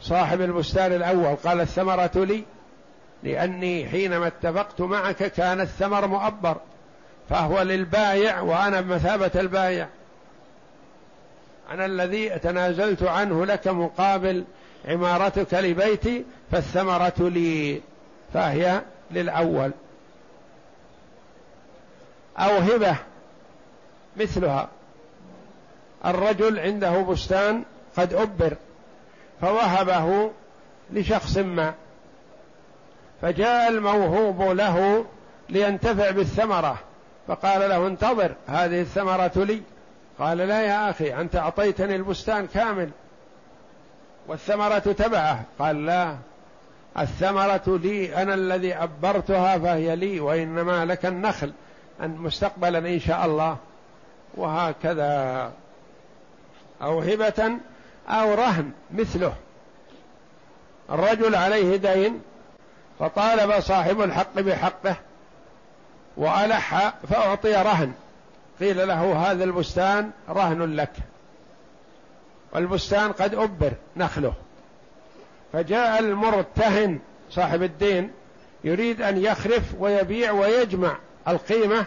صاحب 0.00 0.40
البستان 0.40 0.92
الأول. 0.92 1.36
قال 1.36 1.60
الثمرة 1.60 2.10
لي 2.14 2.44
لأني 3.22 3.88
حينما 3.88 4.26
اتفقت 4.26 4.80
معك 4.80 5.16
كان 5.16 5.60
الثمر 5.60 6.06
مؤبر 6.06 6.56
فهو 7.30 7.62
للبايع 7.62 8.40
وأنا 8.40 8.80
بمثابة 8.80 9.30
البايع. 9.34 9.88
أنا 11.70 11.86
الذي 11.86 12.28
تنازلت 12.28 13.02
عنه 13.02 13.46
لك 13.46 13.68
مقابل 13.68 14.44
عمارتك 14.88 15.54
لبيتي 15.54 16.24
فالثمرة 16.52 17.14
لي. 17.18 17.80
فهي 18.34 18.82
للأول. 19.10 19.70
أو 22.38 22.58
هبة 22.58 22.96
مثلها. 24.16 24.68
الرجل 26.04 26.58
عنده 26.58 26.98
بستان 27.02 27.62
قد 27.96 28.14
أبر 28.14 28.56
فوهبه 29.40 30.30
لشخص 30.92 31.36
ما. 31.36 31.74
فجاء 33.22 33.68
الموهوب 33.68 34.42
له 34.42 35.04
لينتفع 35.48 36.10
بالثمرة 36.10 36.78
فقال 37.28 37.68
له 37.68 37.86
انتظر 37.86 38.34
هذه 38.46 38.80
الثمرة 38.80 39.32
لي. 39.36 39.62
قال 40.18 40.38
لا 40.38 40.62
يا 40.62 40.90
أخي 40.90 41.14
أنت 41.14 41.36
أعطيتني 41.36 41.96
البستان 41.96 42.46
كامل. 42.46 42.90
والثمرة 44.28 44.78
تبعه. 44.78 45.42
قال 45.58 45.86
لا 45.86 46.16
الثمرة 46.98 47.62
لي 47.66 48.22
أنا 48.22 48.34
الذي 48.34 48.74
أبرتها 48.74 49.58
فهي 49.58 49.96
لي 49.96 50.20
وإنما 50.20 50.84
لك 50.84 51.06
النخل 51.06 51.52
أن 52.00 52.10
مستقبلا 52.10 52.78
إن 52.78 53.00
شاء 53.00 53.26
الله. 53.26 53.56
وهكذا 54.34 55.52
أو 56.82 57.00
هبة 57.00 57.58
أو 58.08 58.34
رهن 58.34 58.72
مثله. 58.90 59.34
الرجل 60.90 61.34
عليه 61.34 61.76
دين 61.76 62.22
فطالب 62.98 63.60
صاحب 63.60 64.00
الحق 64.00 64.34
بحقه 64.40 64.96
وألح 66.16 66.94
فأعطي 67.10 67.54
رهن. 67.54 67.92
قيل 68.60 68.88
له 68.88 69.30
هذا 69.30 69.44
البستان 69.44 70.10
رهن 70.28 70.76
لك. 70.76 70.92
والبستان 72.54 73.12
قد 73.12 73.34
أبر 73.34 73.72
نخله. 73.96 74.32
فجاء 75.52 75.98
المرتهن 75.98 76.98
صاحب 77.30 77.62
الدين 77.62 78.10
يريد 78.64 79.02
أن 79.02 79.18
يخرف 79.18 79.62
ويبيع 79.78 80.32
ويجمع 80.32 80.96
القيمة 81.28 81.86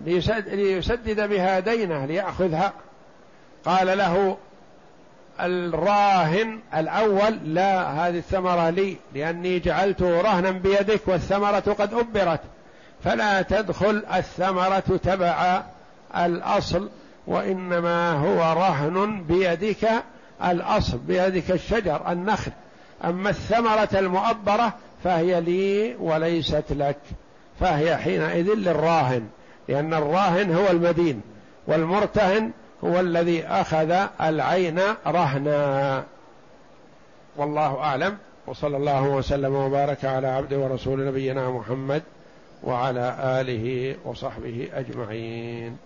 ليسدد 0.00 1.28
بها 1.28 1.60
دينه 1.60 2.06
ليأخذها. 2.06 2.72
قال 3.64 3.98
له 3.98 4.36
الراهن 5.40 6.60
الأول 6.74 7.54
لا 7.54 7.82
هذه 7.82 8.18
الثمرة 8.18 8.70
لي 8.70 8.96
لأني 9.14 9.58
جعلته 9.58 10.20
رهنا 10.20 10.50
بيدك 10.50 11.00
والثمرة 11.06 11.76
قد 11.78 11.94
أبرت. 11.94 12.40
فلا 13.04 13.42
تدخل 13.42 14.04
الثمرة 14.14 15.00
تبع 15.04 15.62
الأصل 16.16 16.88
وإنما 17.26 18.12
هو 18.12 18.60
رهن 18.60 19.24
بيدك 19.24 19.88
الأصل 20.44 20.98
بيدك 20.98 21.50
الشجر 21.50 22.12
النخل. 22.12 22.52
أما 23.04 23.30
الثمرة 23.30 23.88
المؤبرة 23.94 24.72
فهي 25.04 25.40
لي 25.40 25.94
وليست 26.00 26.64
لك 26.70 26.98
فهي 27.60 27.96
حينئذ 27.96 28.54
للراهن 28.54 29.28
لأن 29.68 29.94
الراهن 29.94 30.54
هو 30.54 30.70
المدين 30.70 31.20
والمرتهن 31.66 32.50
هو 32.84 33.00
الذي 33.00 33.46
أخذ 33.46 34.06
العين 34.20 34.80
رهنا. 35.06 36.04
والله 37.36 37.78
أعلم 37.78 38.16
وصلى 38.46 38.76
الله 38.76 39.02
وسلم 39.02 39.54
وبارك 39.54 40.04
على 40.04 40.26
عبد 40.26 40.54
ورسول 40.54 41.06
نبينا 41.06 41.50
محمد 41.50 42.02
وعلى 42.62 43.16
آله 43.40 43.96
وصحبه 44.04 44.68
أجمعين. 44.74 45.76